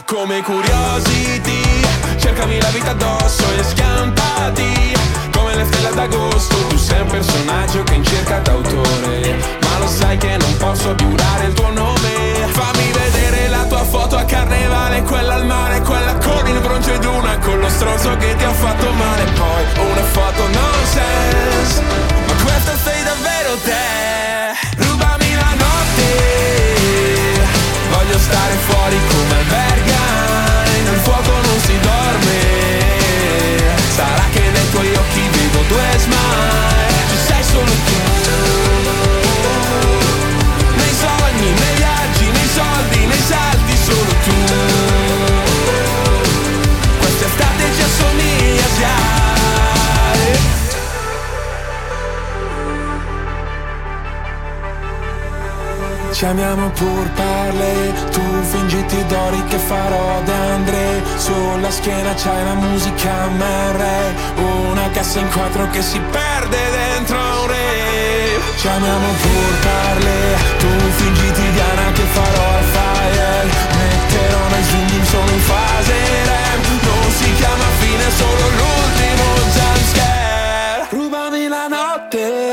Come 0.05 0.41
curiosity 0.43 1.85
Cercami 2.17 2.61
la 2.61 2.69
vita 2.69 2.91
addosso 2.91 3.45
e 3.59 3.63
schiampati. 3.63 4.95
Come 5.33 5.55
le 5.57 5.65
stelle 5.65 5.93
d'agosto 5.95 6.55
Tu 6.69 6.77
sei 6.77 7.01
un 7.01 7.07
personaggio 7.09 7.83
che 7.83 7.95
in 7.95 8.05
cerca 8.05 8.39
d'autore. 8.39 9.37
Ma 9.63 9.79
lo 9.79 9.89
sai 9.89 10.17
che 10.17 10.37
non 10.37 10.57
posso 10.59 10.95
giurare 10.95 11.47
il 11.47 11.53
tuo 11.55 11.71
nome. 11.71 12.49
Fammi 12.51 12.93
vedere 12.93 13.49
la 13.49 13.65
tua 13.65 13.85
foto 13.85 14.17
a 14.17 14.25
carnevale 14.25 15.03
Quella 15.03 15.35
al 15.35 15.45
mare, 15.45 15.81
quella 15.83 16.15
con 16.15 16.47
il 16.47 16.59
bronzo 16.61 16.93
ed 16.93 17.05
una 17.05 17.37
Con 17.39 17.59
lo 17.59 17.69
stronzo 17.69 18.17
che 18.17 18.35
ti 18.37 18.45
ha 18.45 18.53
fatto 18.53 18.91
male. 18.93 19.25
Poi 19.25 19.87
una 19.89 20.03
foto 20.03 20.43
nonsense 20.49 22.26
Ma 22.47 22.53
questa 22.53 22.77
sei 22.85 23.03
davvero 23.03 23.57
te. 23.65 24.55
Rubami 24.77 25.35
la 25.35 25.55
notte. 25.65 26.09
Voglio 27.91 28.19
stare 28.19 28.55
fuori 28.69 28.99
come 29.09 29.35
alberga 29.35 30.03
Nel 30.85 30.99
fuoco 31.03 31.31
non 31.31 31.59
si 31.67 31.79
dorme. 31.81 32.39
Sarà 33.97 34.25
che 34.33 34.41
nei 34.41 34.71
tuoi 34.71 34.95
occhi 34.95 35.29
vedo 35.29 35.63
due 35.67 35.99
smile. 35.99 36.89
Ci 37.11 37.17
sei 37.27 37.43
solo 37.43 37.71
tu 37.85 37.86
Ci 56.17 56.25
amiamo 56.25 56.71
pur 56.71 57.11
parle, 57.11 57.93
tu 58.11 58.23
fingiti 58.41 59.05
d'ori 59.05 59.45
che 59.49 59.59
farò 59.59 60.23
d'Andre 60.23 61.03
Sulla 61.17 61.71
schiena 61.71 62.15
c'hai 62.15 62.43
la 62.43 62.55
musica 62.55 63.27
MR 63.27 63.85
Una 64.71 64.89
cassa 64.93 65.21
in 65.21 65.29
quattro 65.29 65.69
che 65.69 65.83
si 65.83 66.01
perde 66.01 66.57
dentro 66.71 67.19
un 67.19 67.47
re. 67.49 68.41
Ci 68.57 68.67
amiamo 68.67 69.09
pur 69.21 69.59
parle, 69.61 70.39
tu 70.57 70.69
fingiti 70.97 71.51
Diana 71.53 71.93
che 71.93 72.05
farò 72.17 72.49
al 72.57 72.65
fire. 72.65 73.45
Metterò 73.77 74.49
nei 74.49 74.65
zoom 74.65 75.05
solo 75.05 75.31
in 75.31 75.41
fase 75.41 75.93
REM. 76.31 76.63
Non 76.81 77.11
si 77.11 77.35
chiama 77.35 77.69
fine, 77.81 78.11
solo 78.17 78.45
l'ultimo 78.57 79.25
jumpscare. 79.53 80.87
Rubami 80.89 81.47
la 81.49 81.67
notte 81.69 82.46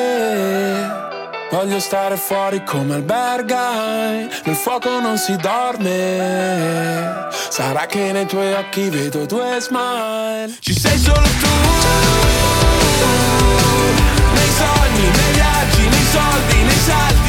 Voglio 1.63 1.79
stare 1.79 2.17
fuori 2.17 2.61
come 2.65 2.95
albergai. 2.95 4.27
Nel 4.43 4.55
fuoco 4.55 4.99
non 4.99 5.17
si 5.17 5.33
dorme. 5.37 7.29
Sarà 7.47 7.85
che 7.85 8.11
nei 8.11 8.25
tuoi 8.25 8.51
occhi 8.51 8.89
vedo 8.89 9.25
due 9.25 9.61
smile. 9.61 10.57
Ci 10.59 10.77
sei 10.77 10.97
solo 10.97 11.21
tu. 11.21 11.47
Nei 14.33 14.49
sogni, 14.57 15.09
nei 15.09 15.31
viaggi, 15.31 15.87
nei 15.87 16.05
soldi, 16.11 16.63
nei 16.63 16.79
salti 16.85 17.22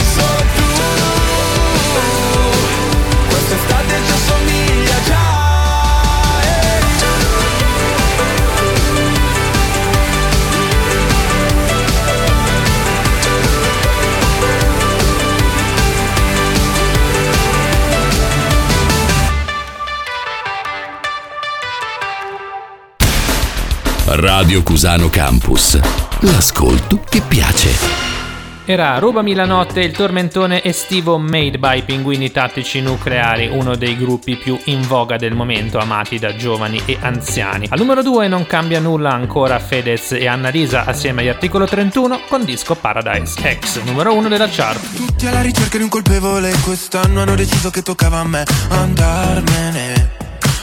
Radio 24.16 24.62
Cusano 24.62 25.10
Campus. 25.10 25.80
L'ascolto 26.20 27.00
che 27.08 27.20
piace. 27.20 27.70
Era 28.64 28.96
Rubami 28.98 29.34
la 29.34 29.44
notte, 29.44 29.80
il 29.80 29.90
tormentone 29.90 30.62
estivo 30.62 31.18
made 31.18 31.58
by 31.58 31.82
Pinguini 31.82 32.30
Tattici 32.30 32.80
Nucleari, 32.80 33.48
uno 33.48 33.74
dei 33.74 33.96
gruppi 33.96 34.36
più 34.36 34.56
in 34.66 34.82
voga 34.86 35.16
del 35.16 35.34
momento, 35.34 35.78
amati 35.78 36.20
da 36.20 36.36
giovani 36.36 36.80
e 36.86 36.96
anziani. 37.00 37.66
Al 37.68 37.78
numero 37.78 38.02
2 38.02 38.28
non 38.28 38.46
cambia 38.46 38.78
nulla 38.78 39.10
ancora 39.10 39.58
Fedez 39.58 40.12
e 40.12 40.28
Annalisa 40.28 40.84
assieme 40.84 41.22
agli 41.22 41.28
articolo 41.28 41.66
31 41.66 42.20
con 42.28 42.44
disco 42.44 42.76
Paradise 42.76 43.58
X, 43.58 43.82
numero 43.82 44.14
1 44.14 44.28
della 44.28 44.48
chart. 44.48 44.94
Tutti 44.94 45.26
alla 45.26 45.42
ricerca 45.42 45.76
di 45.76 45.82
un 45.82 45.88
colpevole 45.88 46.54
Quest'anno 46.62 47.22
hanno 47.22 47.34
deciso 47.34 47.70
che 47.70 47.82
toccava 47.82 48.20
a 48.20 48.24
me 48.24 48.44
Andarmene 48.68 50.10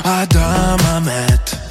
ad 0.03 0.35
Amamet 0.35 1.70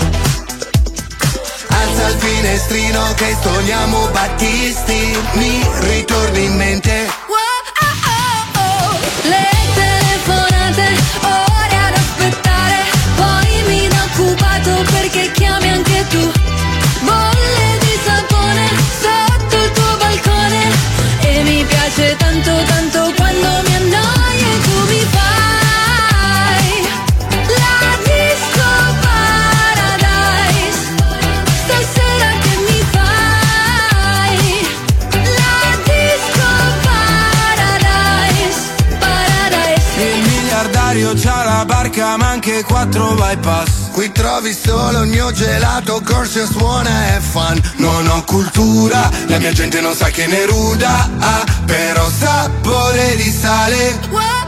Il 2.11 2.19
finestrino 2.19 3.13
che 3.15 3.37
sogniamo 3.41 4.09
Battisti 4.09 5.17
Mi 5.35 5.65
ritorni 5.79 6.43
in 6.43 6.55
mente. 6.57 7.07
Le 9.23 9.47
telefonate, 9.73 10.97
ore 11.21 11.50
anche 42.61 42.63
quattro 42.63 43.13
bypass. 43.15 43.89
Qui 43.91 44.11
trovi 44.11 44.53
solo 44.53 45.03
il 45.03 45.09
mio 45.09 45.31
gelato, 45.31 46.01
corso 46.05 46.45
suona 46.45 47.15
e 47.15 47.19
fan. 47.19 47.59
Non 47.77 48.07
ho 48.07 48.23
cultura, 48.23 49.09
la 49.27 49.39
mia 49.39 49.51
gente 49.51 49.81
non 49.81 49.93
sa 49.93 50.09
che 50.09 50.27
ne 50.27 50.45
ruda 50.45 51.09
ah, 51.19 51.43
Però 51.65 52.09
sapore 52.09 53.15
di 53.15 53.31
sale 53.31 54.40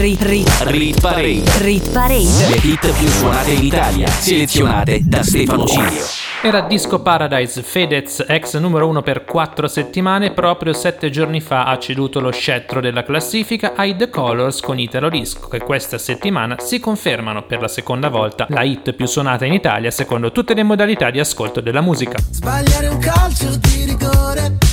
Rit, 0.00 0.22
rit, 0.22 0.48
Rit 0.62 0.98
Parade. 0.98 1.42
rit 1.58 1.92
parade. 1.92 2.48
Le 2.48 2.56
hit 2.62 2.90
più 2.90 3.06
suonate 3.06 3.50
in 3.50 3.64
Italia, 3.64 4.06
selezionate 4.06 5.02
da 5.04 5.22
Stefano 5.22 5.66
Cilio. 5.66 6.02
Era 6.42 6.62
Disco 6.62 7.02
Paradise 7.02 7.60
Fedez, 7.60 8.24
ex 8.26 8.56
numero 8.56 8.88
uno 8.88 9.02
per 9.02 9.26
quattro 9.26 9.68
settimane, 9.68 10.32
proprio 10.32 10.72
sette 10.72 11.10
giorni 11.10 11.42
fa 11.42 11.64
ha 11.64 11.78
ceduto 11.78 12.18
lo 12.18 12.32
scettro 12.32 12.80
della 12.80 13.02
classifica 13.02 13.74
ai 13.76 13.94
The 13.94 14.08
Colors 14.08 14.60
con 14.60 14.78
Italo 14.78 15.10
Disco, 15.10 15.48
che 15.48 15.58
questa 15.58 15.98
settimana 15.98 16.56
si 16.60 16.80
confermano 16.80 17.42
per 17.42 17.60
la 17.60 17.68
seconda 17.68 18.08
volta 18.08 18.46
la 18.48 18.62
hit 18.62 18.94
più 18.94 19.04
suonata 19.04 19.44
in 19.44 19.52
Italia 19.52 19.90
secondo 19.90 20.32
tutte 20.32 20.54
le 20.54 20.62
modalità 20.62 21.10
di 21.10 21.20
ascolto 21.20 21.60
della 21.60 21.82
musica. 21.82 22.16
Sbagliare 22.30 22.88
un 22.88 22.98
calcio 23.00 23.54
di 23.54 23.84
rigore 23.84 24.69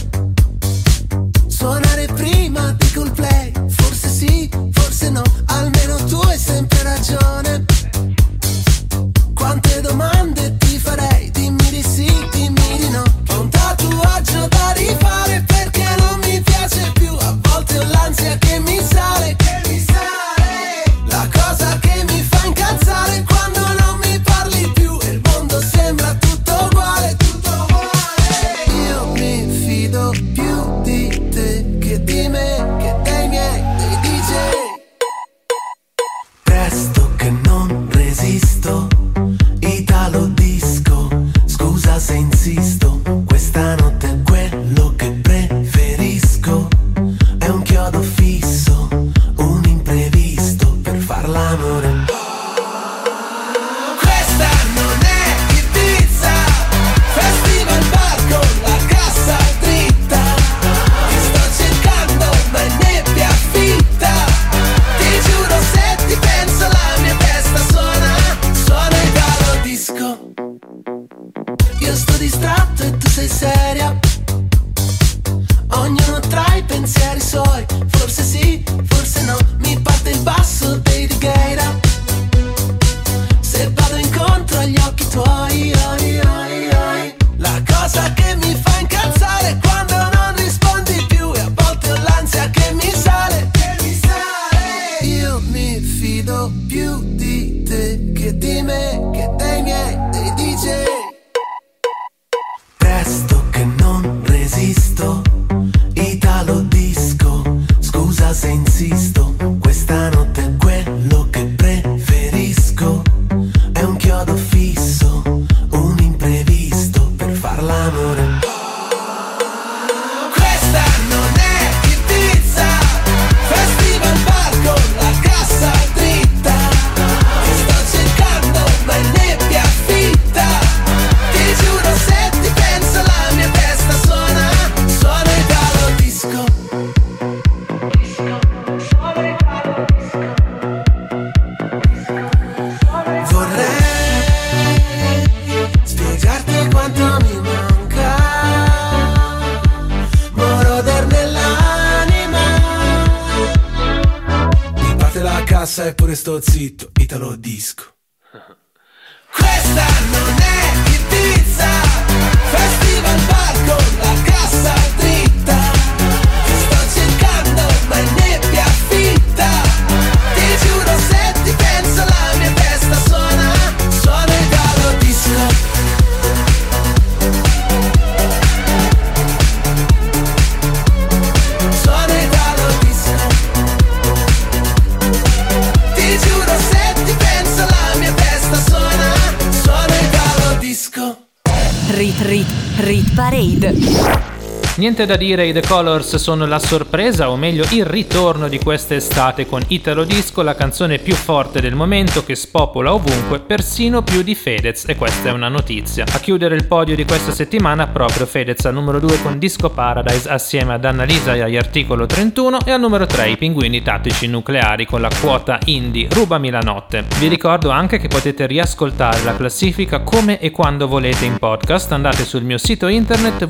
Niente 194.98 195.14
da 195.14 195.24
dire, 195.24 195.46
i 195.46 195.54
The 195.54 195.62
Colors 195.62 196.16
sono 196.16 196.48
la 196.48 196.58
sorpresa, 196.58 197.30
o 197.30 197.36
meglio 197.36 197.64
il 197.70 197.86
ritorno 197.86 198.48
di 198.48 198.58
quest'estate 198.58 199.46
con 199.46 199.62
Italo 199.68 200.04
Disco, 200.04 200.42
la 200.42 200.56
canzone 200.56 200.98
più 200.98 201.14
forte 201.14 201.62
del 201.62 201.76
momento 201.76 202.24
che 202.24 202.34
spopola 202.34 202.92
ovunque, 202.92 203.40
persino 203.40 204.02
più 204.02 204.24
di 204.24 204.34
Fedez, 204.34 204.86
e 204.88 204.96
questa 204.96 205.30
è 205.30 205.32
una 205.32 205.50
notizia. 205.50 206.04
A 206.12 206.20
chiudere 206.20 206.56
il 206.56 206.66
podio 206.66 206.96
di 206.96 207.06
questa 207.06 207.32
settimana 207.32 207.86
proprio 207.86 208.26
Fedez 208.26 208.66
al 208.66 208.74
numero 208.74 209.00
2 209.00 209.22
con 209.22 209.38
Disco 209.38 209.70
Paradise 209.70 210.28
assieme 210.28 210.74
ad 210.74 210.84
Annalisa 210.84 211.36
e 211.36 211.42
agli 211.42 211.58
articolo 211.58 212.08
31 212.08 212.62
e 212.66 212.72
al 212.72 212.80
numero 212.80 213.06
3 213.06 213.30
i 213.30 213.38
Pinguini 213.38 213.84
Tattici 213.84 214.26
Nucleari 214.26 214.88
con 214.88 215.02
la 215.02 215.12
quota 215.22 215.60
indie 215.66 216.08
Rubami 216.10 216.50
la 216.50 216.62
notte. 216.62 217.06
Vi 217.20 217.28
ricordo 217.28 217.70
anche 217.70 218.00
che 218.00 218.08
potete 218.08 218.48
riascoltare 218.48 219.22
la 219.22 219.36
classifica 219.36 220.00
come 220.00 220.40
e 220.40 220.50
quando 220.50 220.88
volete 220.88 221.26
in 221.26 221.38
podcast, 221.38 221.92
andate 221.92 222.26
sul 222.26 222.42
mio 222.42 222.58
sito 222.58 222.88
internet 222.88 223.46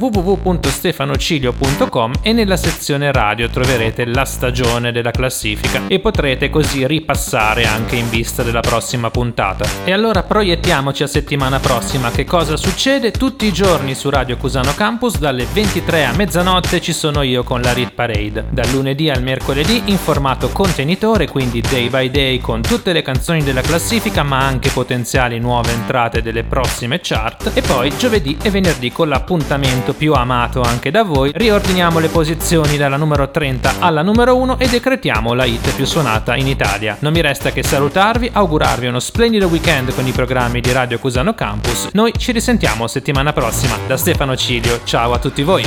www.stefanocilio.com 1.38 2.14
e 2.22 2.34
nella 2.34 2.58
sezione 2.58 3.12
radio 3.12 3.50
troverete 3.50 4.06
la 4.06 4.26
stagione 4.26 4.92
della 4.92 5.12
classifica 5.12 5.84
e 5.88 6.00
potrete 6.00 6.50
così 6.50 6.86
ripassare 6.86 7.66
anche 7.66 7.96
in 7.96 8.10
vista 8.10 8.44
della 8.44 8.60
prossima 8.62 9.10
puntata. 9.10 9.66
E 9.84 9.92
allora 9.92 10.24
proiettiamoci 10.24 11.04
a 11.04 11.08
settimana 11.08 11.60
prossima, 11.60 12.12
che 12.12 12.26
cosa 12.26 12.58
succede? 12.58 13.12
Tutti 13.12 13.46
i 13.46 13.54
giorni 13.54 13.96
su 13.96 14.10
Radio 14.10 14.38
Cusano 14.38 14.74
Campus 14.74 15.18
dalle 15.18 15.46
23 15.52 16.06
a 16.06 16.14
mezzanotte 16.14 16.82
ci 16.82 16.94
sono 16.94 17.22
io 17.22 17.44
con 17.44 17.62
la 17.62 17.74
Rit 17.74 17.94
Parade, 17.94 18.46
dal 18.50 18.70
lunedì 18.72 19.10
al 19.10 19.24
mercoledì 19.24 19.84
in 19.86 19.98
formato 19.98 20.50
contenitore, 20.50 21.28
quindi 21.28 21.62
day 21.62 21.90
by 21.90 22.10
day 22.10 22.40
con 22.40 22.62
tutte 22.62 22.94
le 22.94 23.02
canzoni 23.02 23.44
della 23.44 23.62
classifica 23.62 24.24
ma 24.24 24.40
anche 24.40 24.70
potenziali 24.70 25.40
nuove 25.40 25.72
entrate 25.72 26.22
delle 26.22 26.44
prossime 26.44 27.00
chart 27.02 27.52
e 27.54 27.62
poi 27.62 27.94
giovedì 27.98 28.38
e 28.42 28.50
venerdì 28.50 28.92
con 28.92 29.10
l'appuntamento 29.10 29.94
più 29.94 30.14
amato 30.14 30.62
anche 30.62 30.92
da 30.92 31.04
voi, 31.04 31.27
riordiniamo 31.34 32.00
le 32.00 32.08
posizioni 32.08 32.78
dalla 32.78 32.98
numero 32.98 33.30
30 33.30 33.76
alla 33.80 34.02
numero 34.02 34.36
1 34.36 34.60
e 34.60 34.68
decretiamo 34.68 35.34
la 35.34 35.46
hit 35.46 35.74
più 35.76 35.86
suonata 35.86 36.36
in 36.36 36.48
Italia. 36.48 36.98
Non 37.00 37.14
mi 37.14 37.22
resta 37.22 37.52
che 37.52 37.64
salutarvi, 37.64 38.30
augurarvi 38.34 38.88
uno 38.88 39.00
splendido 39.00 39.48
weekend 39.48 39.94
con 39.94 40.06
i 40.08 40.12
programmi 40.12 40.62
di 40.62 40.72
Radio 40.72 41.00
Cusano 41.00 41.34
Campus. 41.34 41.90
Noi 41.94 42.14
ci 42.18 42.32
risentiamo 42.32 42.88
settimana 42.88 43.34
prossima. 43.34 43.78
Da 43.88 43.98
Stefano 43.98 44.36
Cilio, 44.36 44.82
ciao 44.84 45.14
a 45.14 45.20
tutti 45.20 45.44
voi. 45.44 45.66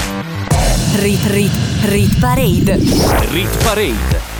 Rit 0.97 1.27
Rit 1.27 1.53
Rit 1.85 2.19
Parade. 2.19 2.79
Rit 3.31 3.63
Parade. 3.63 4.40